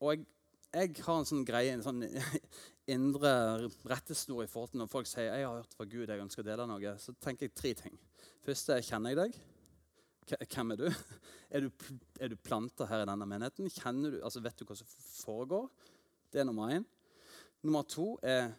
Og 0.00 0.14
jeg, 0.14 0.24
jeg 0.72 1.04
har 1.04 1.20
en 1.20 1.28
sånn 1.28 1.44
greie, 1.46 1.76
en 1.76 1.84
sånn 1.84 2.02
indre 2.96 3.34
rettesnor 3.92 4.46
i 4.46 4.50
forhold 4.50 4.72
til 4.72 4.86
når 4.86 4.94
folk 4.94 5.10
sier 5.10 5.28
jeg 5.28 5.44
har 5.44 5.60
hørt 5.60 5.76
fra 5.76 5.84
Gud, 5.84 6.08
jeg 6.08 6.24
ønsker 6.24 6.46
å 6.46 6.48
dele 6.48 6.70
noe. 6.70 6.96
Så 7.02 7.12
tenker 7.20 7.50
jeg 7.50 7.58
tre 7.60 7.76
ting. 7.84 8.00
Første 8.46 8.80
kjenner 8.88 9.12
jeg 9.12 9.26
deg. 9.26 9.42
Hvem 10.28 10.74
er 10.74 10.76
du? 10.76 10.88
Er 11.52 11.60
du, 11.60 11.68
er 12.16 12.30
du 12.32 12.36
planta 12.40 12.86
her 12.88 13.02
i 13.02 13.04
denne 13.04 13.26
menigheten? 13.28 13.66
Du, 13.68 14.14
altså 14.24 14.40
Vet 14.40 14.56
du 14.56 14.64
hva 14.64 14.72
som 14.72 14.88
foregår? 14.88 15.66
Det 16.32 16.40
er 16.40 16.46
nummer 16.48 16.70
én. 16.72 16.86
Nummer 17.60 17.82
to 17.84 18.14
er 18.24 18.54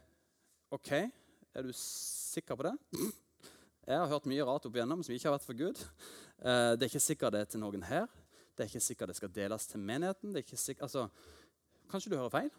OK, 0.70 0.92
er 0.94 1.66
du 1.66 1.72
sikker 1.74 2.54
på 2.54 2.68
det? 2.68 2.76
Jeg 3.90 3.98
har 3.98 4.12
hørt 4.12 4.28
mye 4.30 4.46
rart 4.46 4.68
opp 4.70 4.78
igjennom 4.78 5.02
som 5.02 5.16
ikke 5.16 5.26
har 5.26 5.34
vært 5.40 5.48
for 5.48 5.58
Gud. 5.58 5.82
Eh, 6.38 6.76
det 6.78 6.86
er 6.86 6.92
ikke 6.92 7.02
sikkert 7.02 7.34
det 7.34 7.42
er 7.42 7.50
til 7.50 7.64
noen 7.66 7.88
her. 7.90 8.06
Det 8.54 8.62
er 8.62 8.70
ikke 8.70 8.84
sikkert 8.86 9.10
det 9.10 9.18
skal 9.18 9.34
deles 9.34 9.66
til 9.72 9.82
menigheten. 9.82 10.38
Er 10.38 10.46
sikkert, 10.54 10.86
altså, 10.86 11.08
kanskje 11.90 12.14
du 12.14 12.20
hører 12.20 12.36
feil? 12.38 12.54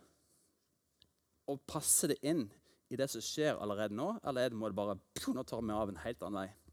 Og 1.46 1.62
passer 1.70 2.10
det 2.10 2.18
inn 2.26 2.48
i 2.90 2.98
det 2.98 3.06
som 3.12 3.22
skjer 3.22 3.54
allerede 3.54 3.94
nå, 3.94 4.16
eller 4.26 4.50
er 4.50 4.58
må 4.58 4.66
det 4.66 4.78
bare 4.82 4.98
nå 5.30 5.46
tar 5.46 5.62
vi 5.62 5.78
av 5.78 5.94
en 5.94 6.02
helt 6.02 6.26
annen 6.26 6.42
vei? 6.42 6.63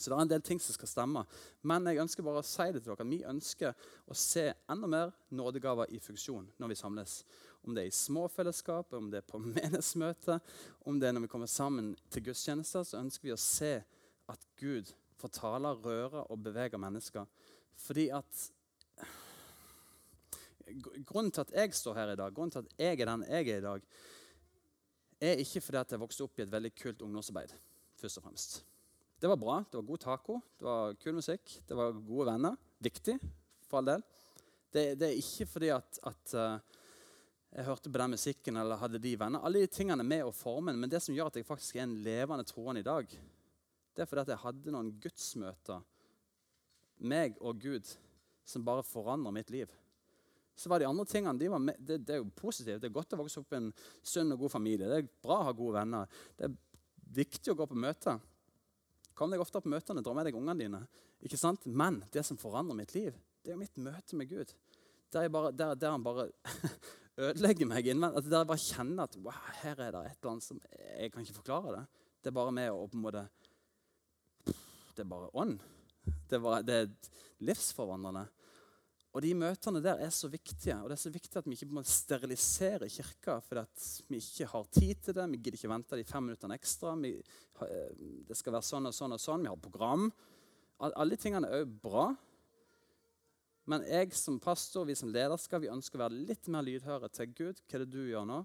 Så 0.00 0.10
det 0.10 0.16
er 0.16 0.22
en 0.24 0.32
del 0.32 0.44
ting 0.44 0.60
som 0.62 0.74
skal 0.74 0.88
stemme. 0.88 1.22
Men 1.68 1.88
jeg 1.90 2.00
ønsker 2.00 2.24
bare 2.24 2.40
å 2.40 2.46
si 2.46 2.66
det 2.72 2.80
til 2.80 2.94
dere. 2.94 3.08
Vi 3.10 3.20
ønsker 3.28 3.88
å 4.08 4.16
se 4.16 4.46
enda 4.72 4.88
mer 4.90 5.12
nådegaver 5.36 5.92
i 5.92 6.00
funksjon 6.02 6.48
når 6.60 6.72
vi 6.72 6.78
samles. 6.80 7.18
Om 7.60 7.76
det 7.76 7.84
er 7.84 7.90
i 7.90 7.96
småfellesskap, 7.98 8.94
om 8.96 9.10
det 9.12 9.20
er 9.20 9.28
på 9.28 9.42
menighetsmøte, 9.44 10.38
om 10.88 11.00
det 11.00 11.10
er 11.10 11.16
når 11.16 11.26
vi 11.26 11.32
kommer 11.34 11.50
sammen 11.50 11.92
til 12.08 12.30
gudstjenester, 12.30 12.86
så 12.88 13.02
ønsker 13.02 13.28
vi 13.28 13.36
å 13.36 13.42
se 13.42 13.74
at 14.30 14.48
Gud 14.60 14.94
fortaler, 15.20 15.76
rører 15.84 16.24
og 16.24 16.40
beveger 16.46 16.80
mennesker. 16.80 17.28
Fordi 17.80 18.08
at 18.16 18.48
Grunnen 20.70 21.32
til 21.34 21.40
at 21.40 21.50
jeg 21.50 21.74
står 21.74 21.96
her 21.98 22.12
i 22.12 22.18
dag, 22.20 22.34
grunnen 22.34 22.52
til 22.54 22.62
at 22.62 22.74
jeg 22.78 23.00
er 23.00 23.08
den 23.08 23.24
jeg 23.26 23.48
er 23.48 23.58
i 23.58 23.64
dag, 23.64 23.86
er 25.20 25.42
ikke 25.42 25.60
fordi 25.60 25.80
at 25.80 25.92
jeg 25.92 26.00
vokste 26.00 26.24
opp 26.24 26.38
i 26.38 26.44
et 26.44 26.52
veldig 26.52 26.70
kult 26.78 27.02
ungdomsarbeid. 27.02 27.56
først 28.00 28.16
og 28.16 28.22
fremst. 28.22 28.64
Det 29.20 29.28
var 29.28 29.36
bra. 29.36 29.64
Det 29.70 29.76
var 29.76 29.82
god 29.82 30.00
taco, 30.00 30.40
det 30.58 30.64
var 30.64 30.94
kul 30.96 31.14
musikk, 31.18 31.58
det 31.68 31.76
var 31.76 31.92
gode 31.92 32.32
venner. 32.32 32.54
Viktig, 32.80 33.18
for 33.68 33.80
all 33.80 33.90
del. 33.90 34.04
Det, 34.72 34.84
det 34.96 35.10
er 35.10 35.18
ikke 35.20 35.46
fordi 35.50 35.68
at, 35.74 35.98
at 36.08 36.32
uh, 36.38 36.78
jeg 37.50 37.66
hørte 37.66 37.90
på 37.92 38.00
den 38.00 38.14
musikken 38.14 38.56
eller 38.56 38.80
hadde 38.80 39.00
de 39.02 39.12
venner. 39.20 39.42
Alle 39.44 39.60
de 39.60 39.68
tingene 39.74 40.06
med 40.06 40.24
å 40.24 40.32
forme 40.32 40.72
men 40.72 40.88
det 40.88 41.02
som 41.04 41.12
gjør 41.12 41.28
at 41.28 41.36
jeg 41.36 41.48
faktisk 41.48 41.76
er 41.76 41.84
en 41.84 41.98
levende 42.04 42.46
troende 42.48 42.80
i 42.80 42.86
dag, 42.86 43.12
det 43.92 44.04
er 44.04 44.08
fordi 44.08 44.24
at 44.24 44.32
jeg 44.32 44.42
hadde 44.46 44.72
noen 44.72 44.88
gudsmøter, 45.02 45.84
meg 47.10 47.36
og 47.44 47.60
Gud, 47.60 47.92
som 48.48 48.64
bare 48.64 48.86
forandrer 48.86 49.36
mitt 49.36 49.52
liv. 49.52 49.68
Så 50.56 50.72
var 50.72 50.80
de 50.80 50.88
andre 50.88 51.04
tingene 51.08 51.36
de 51.40 51.52
med, 51.58 51.76
det, 51.76 52.00
det, 52.06 52.16
er 52.16 52.22
jo 52.22 52.32
positivt. 52.40 52.80
Det 52.80 52.88
er 52.88 52.96
godt 52.96 53.12
å 53.16 53.20
vokse 53.20 53.44
opp 53.44 53.52
i 53.52 53.60
en 53.60 53.70
sunn 54.00 54.32
og 54.32 54.46
god 54.46 54.56
familie. 54.56 54.88
Det 54.88 55.02
er 55.02 55.12
bra 55.20 55.42
å 55.42 55.48
ha 55.50 55.56
gode 55.56 55.80
venner. 55.82 56.20
Det 56.36 56.48
er 56.48 56.58
viktig 57.20 57.52
å 57.52 57.58
gå 57.60 57.68
på 57.68 57.84
møter. 57.84 58.20
Kom 59.20 59.28
deg 59.28 59.42
ofte 59.42 59.60
på 59.60 59.68
møtene, 59.68 60.00
dra 60.00 60.14
med 60.16 60.24
deg 60.24 60.36
ungene 60.38 60.56
dine. 60.56 60.78
Ikke 61.20 61.36
sant? 61.36 61.66
Men 61.68 61.98
det 62.14 62.22
som 62.24 62.38
forandrer 62.40 62.78
mitt 62.78 62.94
liv, 62.96 63.12
det 63.44 63.50
er 63.50 63.52
jo 63.52 63.60
mitt 63.60 63.76
møte 63.76 64.16
med 64.16 64.30
Gud. 64.30 64.54
Der, 65.12 65.26
bare, 65.28 65.50
der, 65.52 65.74
der 65.76 65.92
han 65.92 66.06
bare 66.06 66.30
ødelegger 67.26 67.68
meg 67.68 67.90
innvendig. 67.92 68.22
Der 68.30 68.46
jeg 68.46 68.48
bare 68.48 68.64
kjenner 68.64 69.04
at 69.04 69.18
wow, 69.20 69.42
her 69.60 69.74
er 69.76 69.92
det 69.92 70.00
et 70.06 70.16
eller 70.22 70.30
annet 70.32 70.46
som 70.46 70.62
Jeg 70.70 71.12
kan 71.12 71.26
ikke 71.26 71.36
forklare 71.42 71.74
det. 71.74 71.82
Det 72.16 72.32
er 72.32 72.38
bare 72.38 72.54
med 72.62 72.72
å 72.72 72.86
på 72.88 72.96
en 72.96 73.04
måte 73.04 73.26
Det 74.48 75.04
er 75.04 75.12
bare 75.12 75.28
ånd. 75.36 75.60
Det, 76.30 76.40
det 76.64 76.78
er 76.78 76.88
livsforvandlende. 77.44 78.24
Og 79.10 79.22
De 79.24 79.32
møtene 79.34 79.82
der 79.82 79.98
er 80.04 80.10
så 80.14 80.28
viktige. 80.30 80.76
og 80.78 80.88
Det 80.88 80.94
er 80.94 81.02
så 81.02 81.10
viktig 81.10 81.36
at 81.36 81.46
vi 81.48 81.56
ikke 81.56 81.74
må 81.74 81.82
sterilisere 81.82 82.88
kirka 82.88 83.40
fordi 83.42 84.04
vi 84.08 84.20
ikke 84.22 84.46
har 84.52 84.68
tid 84.70 84.94
til 85.02 85.14
det. 85.14 85.30
Vi 85.32 85.40
gidder 85.40 85.58
ikke 85.58 85.72
vente 85.72 85.98
de 85.98 86.04
fem 86.06 86.28
minuttene 86.28 86.54
ekstra. 86.54 86.94
Vi, 87.00 87.16
eh, 87.18 87.90
det 88.28 88.36
skal 88.38 88.54
være 88.54 88.68
sånn 88.68 88.86
og 88.86 88.94
sånn 88.94 89.16
og 89.16 89.20
sånn. 89.20 89.42
Vi 89.42 89.50
har 89.50 89.56
program. 89.56 90.12
Alle 90.80 91.16
tingene 91.16 91.48
er 91.48 91.64
òg 91.64 91.74
bra. 91.82 92.06
Men 93.66 93.82
jeg 93.82 94.14
som 94.14 94.38
pastor 94.40 94.86
vi 94.86 94.94
som 94.94 95.10
lederskap, 95.12 95.60
vi 95.62 95.68
ønsker 95.70 95.98
å 95.98 96.06
være 96.06 96.24
litt 96.26 96.48
mer 96.48 96.62
lydhøre 96.62 97.10
til 97.12 97.34
Gud. 97.34 97.60
Hva 97.66 97.74
er 97.76 97.84
det 97.84 97.90
du 97.90 98.06
gjør 98.06 98.26
nå? 98.26 98.40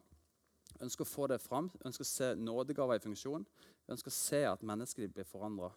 Jeg 0.73 0.89
ønsker 0.89 1.06
å 1.06 1.13
få 1.13 1.28
det 1.32 1.39
fram. 1.41 1.69
Jeg 1.78 1.88
ønsker 1.91 2.04
å 2.04 2.10
se 2.10 2.36
nådegaver 2.36 2.97
i 2.97 3.06
funksjon. 3.06 3.45
Jeg 3.86 3.95
ønsker 3.95 4.12
å 4.12 4.17
se 4.17 4.43
at 4.49 4.65
mennesker 4.65 5.08
blir 5.13 5.30
forandra 5.30 5.69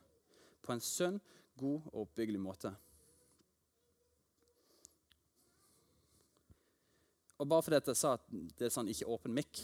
på 0.64 0.72
en 0.72 0.81
sunn, 0.81 1.20
god 1.61 1.87
og 1.92 2.07
oppbyggelig 2.07 2.40
måte. 2.40 2.72
Og 7.38 7.46
bare 7.46 7.64
fordi 7.64 7.79
jeg 7.79 7.98
sa 7.98 8.16
at 8.18 8.24
det 8.59 8.66
er 8.66 8.74
sånn 8.74 8.90
ikke 8.90 9.09
åpen 9.14 9.37
mikk 9.37 9.62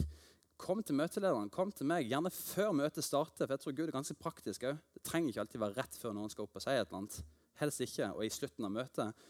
Kom 0.65 0.85
til 0.87 0.95
møtelederen, 0.95 1.51
kom 1.51 1.73
til 1.75 1.89
meg, 1.91 2.07
gjerne 2.07 2.31
før 2.31 2.69
møtet 2.79 3.03
starter. 3.03 3.43
For 3.43 3.57
jeg 3.57 3.63
tror 3.65 3.75
Gud 3.75 3.89
er 3.89 3.97
ganske 3.97 4.15
praktisk 4.17 4.63
òg. 4.69 4.77
Det 4.95 5.03
trenger 5.03 5.33
ikke 5.33 5.43
alltid 5.43 5.63
være 5.65 5.77
rett 5.81 5.97
før 5.99 6.15
noen 6.15 6.31
skal 6.31 6.47
opp 6.47 6.61
og 6.61 6.63
si 6.63 6.71
et 6.71 6.85
eller 6.85 7.01
annet. 7.01 7.17
Helst 7.59 7.83
ikke. 7.83 8.11
Og 8.15 8.23
i 8.23 8.31
slutten 8.33 8.69
av 8.69 8.73
møtet 8.77 9.25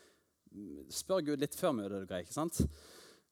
spør 0.93 1.25
Gud 1.31 1.41
litt 1.41 1.57
før 1.57 1.73
møtet. 1.79 1.97
er 2.03 2.11
greit, 2.11 2.29
ikke 2.29 2.37
sant? 2.37 2.61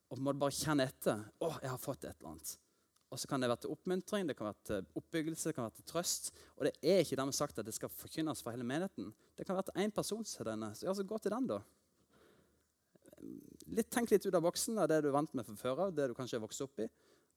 Og 0.08 0.22
må 0.24 0.32
du 0.32 0.40
bare 0.40 0.56
kjenne 0.56 0.88
etter. 0.88 1.20
'Å, 1.36 1.50
jeg 1.60 1.70
har 1.70 1.84
fått 1.84 2.08
et 2.08 2.16
eller 2.16 2.32
annet.' 2.32 2.56
Og 3.12 3.20
så 3.20 3.28
kan 3.28 3.44
det 3.44 3.52
være 3.52 3.60
til 3.60 3.74
oppmuntring, 3.76 4.26
det 4.26 4.38
kan 4.38 4.48
være 4.48 4.64
til 4.64 4.86
oppbyggelse, 4.96 5.50
det 5.50 5.54
kan 5.54 5.68
være 5.68 5.76
til 5.76 5.88
trøst. 5.92 6.32
Og 6.56 6.64
det 6.64 6.72
er 6.80 7.04
ikke 7.04 7.20
dermed 7.20 7.36
sagt 7.36 7.58
at 7.60 7.66
det 7.68 7.74
skal 7.76 7.92
forkynnes 7.92 8.40
for 8.40 8.56
hele 8.56 8.64
menigheten. 8.64 9.12
Det 9.36 9.44
kan 9.44 9.54
være 9.54 9.68
til 9.68 9.84
én 9.84 9.92
person. 9.92 10.24
Så 10.24 10.40
ja, 10.48 10.94
så 10.94 11.04
gå 11.04 11.18
til 11.18 11.30
den, 11.30 11.46
da 11.46 11.60
litt, 13.76 13.90
tenk 13.92 14.12
litt 14.12 14.26
ut 14.26 14.34
av 14.34 14.44
boksen 14.44 14.78
av 14.78 14.90
det 14.90 15.00
du 15.02 15.10
er 15.10 15.16
vant 15.16 15.34
med 15.34 15.46
fra 15.46 15.56
før 15.58 15.86
av. 15.86 15.94
det 15.94 16.08
du 16.10 16.14
kanskje 16.14 16.38
er 16.38 16.44
vokst 16.44 16.64
opp 16.64 16.82
i. 16.84 16.88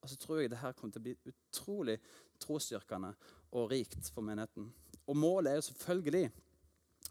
Og 0.03 0.11
så 0.11 0.17
tror 0.21 0.41
jeg 0.41 0.51
det 0.51 0.61
her 0.61 0.75
kommer 0.77 0.93
til 0.93 1.01
å 1.01 1.05
bli 1.07 1.15
utrolig 1.31 1.97
trosstyrkende 2.43 3.13
og 3.57 3.71
rikt 3.71 4.11
for 4.13 4.25
menigheten. 4.25 4.67
Og 5.09 5.17
målet 5.17 5.51
er 5.51 5.59
jo 5.59 5.67
selvfølgelig 5.69 6.29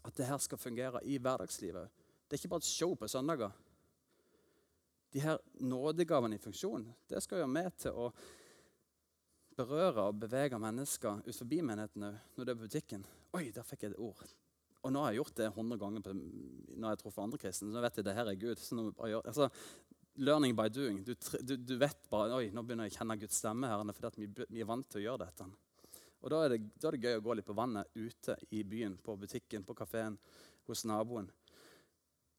at 0.05 0.15
det 0.15 0.29
her 0.29 0.39
skal 0.43 0.61
fungere 0.61 1.01
i 1.03 1.17
hverdagslivet. 1.17 1.89
Det 2.25 2.35
er 2.35 2.41
ikke 2.41 2.53
bare 2.53 2.63
et 2.63 2.69
show 2.69 2.95
på 2.95 3.09
søndager. 3.09 3.51
De 5.13 5.21
her 5.23 5.39
nådegavene 5.63 6.35
i 6.35 6.43
funksjon 6.43 6.87
det 7.09 7.21
skal 7.23 7.41
gjøre 7.41 7.51
med 7.51 7.77
til 7.79 7.95
å 7.95 8.09
berøre 9.55 10.09
og 10.09 10.17
bevege 10.19 10.59
mennesker 10.59 11.21
ut 11.23 11.37
forbi 11.37 11.61
menigheten 11.63 12.03
når 12.03 12.41
det 12.43 12.51
er 12.51 12.57
på 12.59 12.67
butikken. 12.67 13.05
Oi, 13.35 13.49
der 13.55 13.67
fikk 13.67 13.85
jeg 13.85 13.95
et 13.95 14.01
ord. 14.03 14.25
Og 14.85 14.93
nå 14.93 15.01
har 15.01 15.13
jeg 15.13 15.23
gjort 15.23 15.37
det 15.39 15.49
100 15.49 15.79
ganger 15.81 16.03
på, 16.05 16.13
når 16.77 16.93
jeg 16.93 17.01
truffet 17.01 17.23
andre 17.23 17.41
kristne. 17.41 17.69
Så 17.71 17.73
nå 17.73 17.81
vet 17.81 17.95
jeg 17.97 18.05
det 18.05 18.13
her 18.13 18.29
er 18.29 18.37
Gud. 18.37 18.59
Så 18.61 18.77
nå 18.77 18.83
altså, 19.17 19.47
learning 20.21 20.53
by 20.55 20.67
doing. 20.69 20.99
Du, 21.03 21.15
du, 21.41 21.55
du, 21.57 21.75
vet 21.81 22.09
bare 22.11 22.37
Oi, 22.37 22.49
nå 22.53 22.63
begynner 22.63 22.85
jeg 22.85 22.93
å 22.93 22.99
kjenne 22.99 23.17
Guds 23.23 23.39
stemme 23.41 23.71
her. 23.71 23.81
fordi 23.97 24.27
vi, 24.27 24.45
vi, 24.45 24.61
er 24.61 24.69
vant 24.69 24.87
til 24.89 25.01
å 25.01 25.05
gjøre 25.07 25.25
dette. 25.25 25.49
Og 26.21 26.31
da 26.33 26.43
er, 26.45 26.53
det, 26.53 26.69
da 26.77 26.89
er, 26.89 26.97
det, 26.97 27.09
gøy 27.09 27.19
å 27.19 27.25
gå 27.25 27.37
litt 27.37 27.47
på 27.49 27.57
vannet 27.57 27.97
ute 27.97 28.37
i 28.57 28.63
byen, 28.65 28.97
på 29.01 29.17
butikken, 29.21 29.65
på 29.65 29.75
kafeen, 29.77 30.17
hos 30.69 30.85
naboen. 30.89 31.27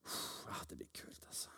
Uff, 0.07 0.63
det 0.71 0.79
blir 0.79 0.91
kult, 0.95 1.27
altså. 1.27 1.51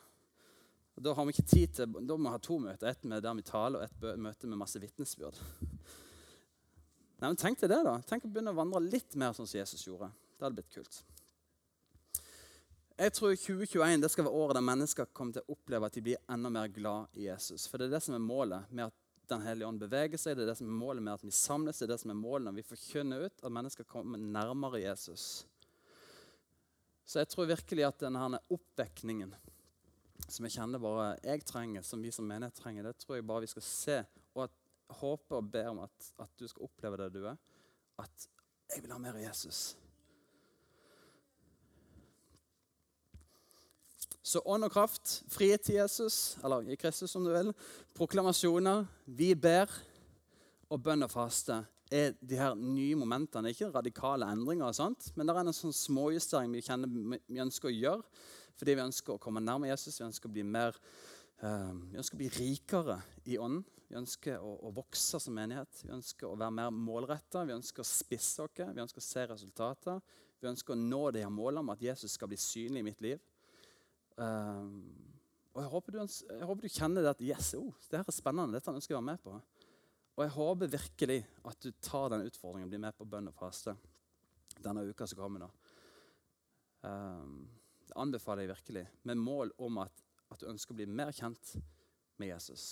Og 0.99 1.05
da 1.05 1.13
har 1.15 1.29
vi 1.29 1.37
ikke 1.37 1.47
tid 1.47 1.75
til, 1.77 1.93
da 2.01 2.17
må 2.17 2.27
vi 2.27 2.35
ha 2.35 2.41
to 2.43 2.57
møter. 2.61 2.89
Ett 2.91 3.05
med 3.07 3.23
der 3.23 3.37
vi 3.39 3.45
taler, 3.47 3.81
og 3.81 3.87
ett 3.87 4.19
møte 4.19 4.49
med 4.51 4.61
masse 4.61 4.81
vitnesbyrd. 4.83 5.37
Tenk 7.19 7.61
deg 7.61 7.71
det, 7.71 7.83
da. 7.87 7.95
Tenk 8.07 8.27
å 8.27 8.31
begynne 8.33 8.53
å 8.55 8.59
vandre 8.59 8.83
litt 8.83 9.15
mer 9.19 9.37
sånn 9.37 9.47
som 9.47 9.61
Jesus 9.61 9.85
gjorde. 9.87 10.11
Det 10.39 10.47
hadde 10.47 10.61
blitt 10.61 10.75
kult. 10.75 11.01
Jeg 12.99 13.15
tror 13.15 13.35
2021 13.35 14.01
det 14.03 14.11
skal 14.11 14.27
være 14.27 14.39
året 14.41 14.57
der 14.59 14.65
mennesker 14.67 15.11
kommer 15.15 15.37
til 15.37 15.45
å 15.45 15.55
oppleve 15.55 15.87
at 15.87 15.95
de 15.95 16.03
blir 16.03 16.23
enda 16.31 16.51
mer 16.51 16.71
glad 16.75 17.19
i 17.19 17.29
Jesus. 17.29 17.67
For 17.71 17.79
det 17.79 17.89
er 17.89 17.97
det 17.97 18.01
som 18.07 18.17
er 18.17 18.25
målet 18.25 18.73
med 18.73 18.89
at 18.91 19.05
Den 19.29 19.43
hellige 19.45 19.69
ånd 19.69 19.77
beveger 19.77 20.17
seg. 20.17 20.39
Det 20.39 20.47
er 20.47 20.49
det 20.49 20.57
som 20.57 20.71
er 20.71 20.77
målet 20.81 21.05
med 21.05 21.19
at 21.19 21.25
vi 21.27 21.31
samles. 21.37 21.77
Det 21.77 21.85
er 21.85 21.91
det 21.91 21.99
som 22.01 22.15
er 22.15 22.17
målet 22.17 22.47
når 22.47 22.55
vi 22.57 22.63
forkynner 22.65 23.27
ut 23.27 23.43
at 23.45 23.53
mennesker 23.53 23.85
kommer 23.85 24.17
nærmere 24.17 24.81
Jesus. 24.81 25.45
Så 27.05 27.21
jeg 27.21 27.29
tror 27.29 27.51
virkelig 27.51 27.85
at 27.85 28.01
denne 28.07 28.41
oppvekningen 28.57 29.35
som 30.33 30.49
jeg 30.49 30.55
kjenner 30.57 30.81
bare 30.81 31.11
jeg 31.21 31.45
trenger, 31.45 31.85
som 31.85 32.01
vi 32.01 32.13
som 32.13 32.25
menighet 32.25 32.57
trenger, 32.57 32.89
det 32.89 33.03
tror 33.03 33.19
jeg 33.19 33.27
bare 33.29 33.45
vi 33.45 33.51
skal 33.53 33.67
se. 33.69 33.99
Og 34.35 34.47
at, 34.47 34.57
håpe 34.97 35.37
og 35.37 35.51
be 35.53 35.67
om 35.69 35.83
at, 35.85 36.07
at 36.25 36.31
du 36.41 36.47
skal 36.49 36.65
oppleve 36.65 36.97
det 37.03 37.11
du 37.19 37.27
er. 37.29 37.37
At 38.01 38.29
jeg 38.73 38.81
vil 38.81 38.97
ha 38.97 38.99
mer 39.03 39.19
av 39.19 39.27
Jesus. 39.27 39.77
Så 44.29 44.43
ånd 44.45 44.67
og 44.67 44.73
kraft, 44.75 45.23
frihet 45.33 45.63
til 45.65 45.79
Jesus, 45.79 46.37
eller 46.45 46.67
i 46.69 46.77
Kristus 46.77 47.15
som 47.15 47.25
du 47.25 47.31
vil, 47.33 47.49
proklamasjoner, 47.97 48.85
vi 49.07 49.31
ber, 49.33 49.73
og 50.69 50.83
bønn 50.85 51.07
og 51.07 51.09
faste 51.09 51.63
er 51.89 52.13
de 52.21 52.37
her 52.37 52.53
nye 52.59 52.97
momentene. 53.01 53.55
Ikke 53.55 53.71
radikale 53.73 54.29
endringer, 54.29 54.75
sant? 54.77 55.09
men 55.17 55.25
det 55.25 55.33
er 55.33 55.49
en 55.49 55.57
sånn 55.57 55.73
småjustering 55.73 56.53
vi, 56.53 56.61
kjenner, 56.67 56.93
vi 57.25 57.41
ønsker 57.41 57.71
å 57.71 57.73
gjøre 57.73 58.27
Fordi 58.59 58.75
vi 58.75 58.85
ønsker 58.85 59.15
å 59.15 59.23
komme 59.23 59.41
nærmere 59.41 59.71
Jesus, 59.73 59.97
vi 60.01 60.05
ønsker 60.11 60.29
å 60.29 60.35
bli 60.35 60.45
mer 60.45 60.77
eh, 60.77 61.73
vi 61.89 62.01
ønsker 62.03 62.19
å 62.19 62.21
bli 62.21 62.31
rikere 62.35 62.99
i 63.25 63.39
ånden. 63.41 63.65
Vi 63.89 63.97
ønsker 63.97 64.43
å, 64.45 64.53
å 64.69 64.75
vokse 64.77 65.23
som 65.23 65.33
menighet. 65.39 65.81
Vi 65.87 65.95
ønsker 65.95 66.29
å 66.29 66.37
være 66.37 66.57
mer 66.59 66.75
målretta. 66.75 67.47
Vi 67.49 67.57
ønsker 67.57 67.81
å 67.81 67.89
spisse 67.89 68.45
oss. 68.45 68.53
Vi 68.59 68.83
ønsker 68.85 69.01
å 69.01 69.09
se 69.09 69.25
resultater. 69.31 70.03
Vi 70.43 70.51
ønsker 70.51 70.75
å 70.75 70.83
nå 70.83 71.07
de 71.15 71.25
her 71.25 71.33
målene 71.33 71.65
om 71.65 71.73
at 71.73 71.87
Jesus 71.87 72.19
skal 72.19 72.29
bli 72.29 72.37
synlig 72.43 72.83
i 72.83 72.89
mitt 72.91 73.01
liv. 73.07 73.23
Um, 74.19 74.83
og 75.55 75.63
jeg 75.63 75.71
håper, 75.73 75.95
du, 75.95 75.99
jeg 76.03 76.47
håper, 76.47 76.67
du, 76.67 76.75
kjenner 76.75 77.05
det 77.05 77.13
at 77.13 77.23
yes, 77.23 77.53
oh, 77.59 77.71
det 77.91 78.01
her 78.01 78.11
er 78.11 78.15
spennende. 78.15 78.59
Dette 78.59 78.75
ønsker 78.75 78.95
jeg 78.95 78.99
å 78.99 79.03
være 79.03 79.11
med 79.13 79.23
på. 79.23 79.37
Og 80.19 80.25
jeg 80.25 80.35
håper 80.35 80.73
virkelig 80.73 81.19
at 81.47 81.61
du 81.63 81.71
tar 81.83 82.11
den 82.13 82.27
utfordringen 82.27 82.67
og 82.67 82.73
blir 82.75 82.83
med 82.83 82.97
på 82.99 83.07
bønn 83.07 83.31
og 83.31 83.39
faste 83.39 83.77
denne 84.59 84.83
uka 84.91 85.07
som 85.07 85.21
kommer. 85.21 85.47
nå. 85.47 85.51
Um, 86.83 87.47
det 87.89 87.97
anbefaler 87.97 88.45
jeg 88.45 88.53
virkelig, 88.53 88.85
med 89.09 89.23
mål 89.23 89.55
om 89.65 89.79
at, 89.83 90.05
at 90.31 90.43
du 90.43 90.51
ønsker 90.51 90.75
å 90.75 90.79
bli 90.79 90.87
mer 90.91 91.15
kjent 91.15 91.55
med 92.19 92.33
Jesus. 92.35 92.67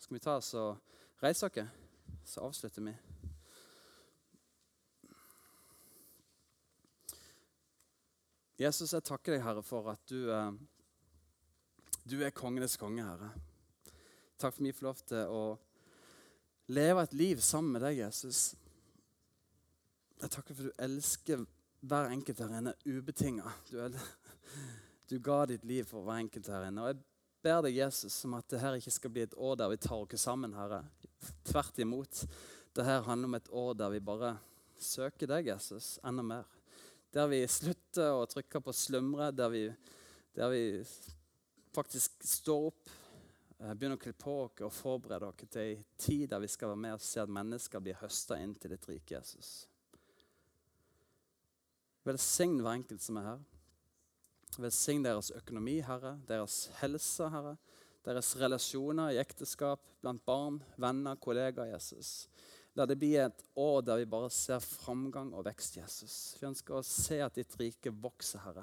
Skal 0.00 0.16
vi 0.16 0.24
ta 0.24 0.40
oss 0.40 0.54
og 0.58 1.22
reise 1.22 1.46
oss, 1.46 1.68
så 2.24 2.48
avslutter 2.48 2.88
vi. 2.88 2.96
Jesus, 8.60 8.92
jeg 8.92 9.06
takker 9.08 9.32
deg, 9.32 9.40
Herre, 9.40 9.62
for 9.64 9.86
at 9.88 10.02
du, 10.10 10.28
eh, 10.28 10.50
du 12.04 12.18
er 12.20 12.34
kongenes 12.36 12.76
konge, 12.76 13.06
Herre. 13.06 13.30
Takk 14.36 14.52
for 14.52 14.60
at 14.60 14.66
vi 14.66 14.72
får 14.76 14.84
lov 14.84 15.00
til 15.08 15.32
å 15.32 15.44
leve 16.76 17.04
et 17.06 17.14
liv 17.16 17.40
sammen 17.40 17.72
med 17.72 17.86
deg, 17.86 18.02
Jesus. 18.02 18.42
Jeg 20.20 20.34
takker 20.36 20.52
for 20.58 20.68
at 20.68 20.76
du 20.76 20.84
elsker 20.84 21.46
hver 21.80 22.12
enkelt 22.12 22.44
her 22.44 22.52
inne 22.58 22.76
ubetinga. 22.84 23.48
Du, 23.70 23.80
du, 25.08 25.16
ga 25.24 25.40
ditt 25.48 25.64
liv 25.64 25.88
for 25.88 26.04
hver 26.04 26.20
enkelt 26.26 26.52
her 26.52 26.68
inne. 26.68 26.84
Og 26.84 26.92
jeg 26.92 27.00
ber 27.40 27.64
deg, 27.64 27.80
Jesus, 27.80 28.20
om 28.28 28.36
at 28.42 28.52
det 28.52 28.60
her 28.60 28.76
ikke 28.76 28.92
skal 28.92 29.16
bli 29.16 29.24
et 29.24 29.40
år 29.40 29.56
der 29.56 29.72
vi 29.72 29.80
tar 29.80 30.04
oss 30.04 30.28
sammen, 30.28 30.52
Herre. 30.60 30.84
Tvert 31.48 31.80
imot. 31.80 32.26
Det 32.76 32.84
her 32.84 33.08
handler 33.08 33.32
om 33.32 33.40
et 33.40 33.52
år 33.64 33.72
der 33.80 33.96
vi 33.96 34.04
bare 34.04 34.36
søker 34.76 35.32
deg, 35.32 35.48
Jesus, 35.48 35.94
enda 36.04 36.28
mer. 36.28 36.59
Der 37.10 37.26
vi 37.26 37.40
slutter 37.50 38.12
å 38.14 38.26
trykke 38.30 38.60
på 38.62 38.72
slumre, 38.76 39.32
der 39.34 39.50
vi, 39.50 39.64
der 40.36 40.52
vi 40.52 40.62
faktisk 41.74 42.22
står 42.22 42.68
opp, 42.68 42.90
eh, 43.58 43.72
begynner 43.74 43.98
å 43.98 44.02
kle 44.04 44.12
på 44.14 44.34
oss 44.44 44.62
og 44.62 44.76
forberede 44.76 45.26
oss 45.26 45.42
til 45.50 45.62
en 45.64 45.82
tid 45.98 46.28
der 46.30 46.42
vi 46.44 46.50
skal 46.52 46.70
være 46.70 46.82
med 46.84 46.94
og 46.94 47.02
se 47.02 47.18
at 47.22 47.32
mennesker 47.40 47.82
blir 47.82 47.98
høsta 47.98 48.38
inn 48.38 48.54
til 48.54 48.76
ditt 48.76 48.86
rike, 48.86 49.16
Jesus. 49.16 49.66
Velsign 52.06 52.60
hver 52.62 52.78
enkelt 52.78 53.02
som 53.02 53.18
er 53.18 53.26
her. 53.32 53.42
Velsign 54.62 55.02
deres 55.02 55.32
økonomi, 55.34 55.80
Herre, 55.82 56.14
deres 56.30 56.68
helse, 56.78 57.26
Herre, 57.30 57.56
deres 58.06 58.32
relasjoner 58.38 59.16
i 59.16 59.20
ekteskap, 59.20 59.82
blant 60.00 60.22
barn, 60.26 60.62
venner, 60.80 61.18
kollegaer, 61.18 61.74
Jesus. 61.74 62.28
La 62.80 62.86
det 62.88 62.96
bli 62.96 63.10
et 63.20 63.42
år 63.60 63.82
der 63.84 63.98
vi 64.00 64.06
bare 64.08 64.30
ser 64.32 64.62
framgang 64.64 65.34
og 65.36 65.44
vekst, 65.44 65.74
Jesus. 65.76 66.14
Vi 66.40 66.46
ønsker 66.48 66.78
å 66.78 66.86
se 66.86 67.18
at 67.20 67.36
ditt 67.36 67.52
rike 67.60 67.92
vokser, 67.92 68.40
Herre. 68.40 68.62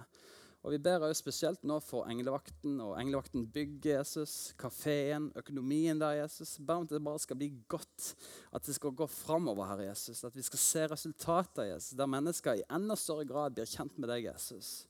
Og 0.66 0.74
Vi 0.74 0.80
ber 0.82 1.06
også 1.06 1.20
spesielt 1.22 1.62
nå 1.70 1.78
for 1.86 2.10
englevakten 2.10 2.80
og 2.82 2.96
englevakten 2.98 3.46
bygger 3.54 4.00
Jesus, 4.00 4.56
kafeen, 4.58 5.30
økonomien 5.38 6.02
der, 6.02 6.18
Jesus. 6.24 6.56
Bare 6.58 6.82
om 6.82 6.90
det 6.90 7.04
bare 7.06 7.22
skal 7.22 7.38
bli 7.38 7.52
godt, 7.70 8.16
at 8.50 8.66
det 8.66 8.74
skal 8.80 8.98
gå 8.98 9.06
framover, 9.06 9.70
Herre 9.70 9.92
Jesus. 9.92 10.26
At 10.26 10.36
vi 10.36 10.48
skal 10.50 10.64
se 10.66 10.88
resultater, 10.96 11.70
Jesus, 11.76 11.94
der 12.02 12.10
mennesker 12.10 12.58
i 12.58 12.66
enda 12.74 12.98
større 12.98 13.30
grad 13.30 13.54
blir 13.54 13.70
kjent 13.70 14.02
med 14.02 14.10
deg, 14.10 14.32
Jesus. 14.32 14.88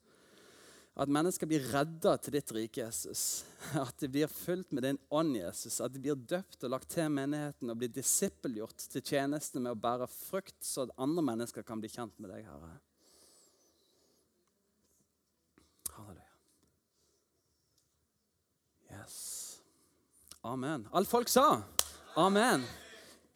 At 0.97 1.11
mennesker 1.13 1.45
blir 1.45 1.61
redda 1.69 2.15
til 2.17 2.33
ditt 2.33 2.51
rike, 2.55 2.81
Jesus. 2.81 3.45
At 3.85 3.93
de 4.01 4.09
blir 4.09 4.31
fulgt 4.31 4.73
med 4.73 4.81
din 4.87 4.97
ånd, 5.13 5.35
Jesus. 5.37 5.77
At 5.83 5.93
de 5.93 6.01
blir 6.01 6.17
døpt 6.17 6.65
og 6.65 6.73
lagt 6.73 6.89
til 6.89 7.11
menigheten 7.13 7.69
og 7.69 7.77
blir 7.77 7.91
disippelgjort 7.93 8.87
til 8.95 9.05
tjenestene 9.05 9.67
med 9.67 9.77
å 9.77 9.81
bære 9.83 10.09
frukt, 10.09 10.57
så 10.65 10.87
at 10.87 10.95
andre 10.97 11.25
mennesker 11.29 11.67
kan 11.67 11.83
bli 11.83 11.91
kjent 11.93 12.17
med 12.17 12.33
deg, 12.33 12.49
Herre. 12.49 12.73
Halleluja. 15.93 16.35
Yes. 18.97 19.21
Amen. 20.41 20.89
Alt 20.97 21.13
folk 21.13 21.29
sa? 21.29 21.61
Amen. 22.17 22.65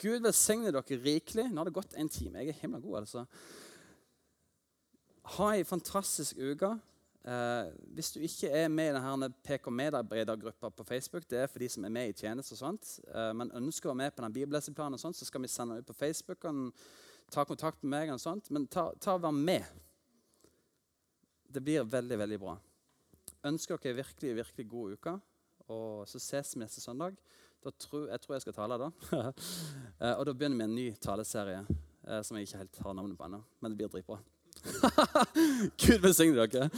Gud 0.02 0.24
velsigne 0.26 0.74
dere 0.74 1.04
rikelig. 1.06 1.52
Nå 1.52 1.62
har 1.62 1.70
det 1.70 1.78
gått 1.78 1.94
en 1.94 2.10
time. 2.10 2.42
Jeg 2.42 2.56
er 2.56 2.64
himla 2.64 2.82
god, 2.82 3.04
altså. 3.04 3.28
Ha 5.38 5.54
ei 5.54 5.68
fantastisk 5.68 6.42
uke. 6.42 6.80
Eh, 7.22 7.68
hvis 7.94 8.10
du 8.16 8.20
ikke 8.26 8.50
er 8.50 8.70
med 8.74 8.90
i 8.90 8.94
denne 8.96 9.28
PK 9.46 9.70
Medarbeidergruppa 9.70 10.72
på 10.74 10.84
Facebook, 10.84 11.28
det 11.30 11.44
er 11.44 11.50
for 11.52 11.62
de 11.62 11.68
som 11.70 11.86
er 11.86 11.94
med 11.94 12.10
i 12.10 12.16
tjeneste, 12.18 12.56
og 12.56 12.62
sånt, 12.64 12.96
eh, 13.14 13.30
men 13.38 13.54
ønsker 13.60 13.90
å 13.90 13.94
være 13.94 14.00
med 14.00 14.16
på 14.16 14.26
den 14.26 14.34
bibelleseplanen, 14.40 14.98
og 14.98 15.04
sånt, 15.04 15.20
så 15.20 15.28
skal 15.30 15.44
vi 15.44 15.52
sende 15.52 15.78
ut 15.78 15.86
på 15.86 15.94
Facebook 15.94 16.46
og 16.50 16.72
ta 17.32 17.46
kontakt 17.46 17.84
med 17.84 17.94
meg. 17.94 18.14
og 18.14 18.20
sånt, 18.20 18.50
Men 18.50 18.68
ta, 18.68 18.92
ta 19.00 19.18
vær 19.18 19.32
med. 19.32 19.64
Det 21.52 21.62
blir 21.62 21.84
veldig, 21.84 22.18
veldig 22.18 22.40
bra. 22.40 22.58
Ønsker 23.46 23.78
dere 23.78 24.02
virkelig, 24.02 24.36
virkelig 24.36 24.68
god 24.70 24.94
uke, 24.94 25.20
og 25.68 26.08
så 26.08 26.20
ses 26.20 26.56
vi 26.56 26.64
neste 26.64 26.82
søndag. 26.82 27.16
Tror, 27.62 28.08
jeg 28.10 28.22
tror 28.22 28.34
jeg 28.34 28.42
skal 28.42 28.54
tale 28.54 28.78
da. 28.78 28.92
Eh, 30.02 30.18
og 30.18 30.26
da 30.26 30.34
begynner 30.34 30.58
vi 30.58 30.64
en 30.64 30.76
ny 30.76 30.96
taleserie 30.98 31.62
som 32.26 32.34
jeg 32.34 32.48
ikke 32.48 32.58
helt 32.58 32.78
har 32.82 32.94
navnet 32.98 33.18
på 33.20 33.28
ennå, 33.28 33.44
men 33.62 33.70
det 33.70 33.78
blir 33.78 33.92
dritbra. 33.94 34.18
Gud 35.78 36.04
velsigne 36.04 36.36
dere. 36.36 36.70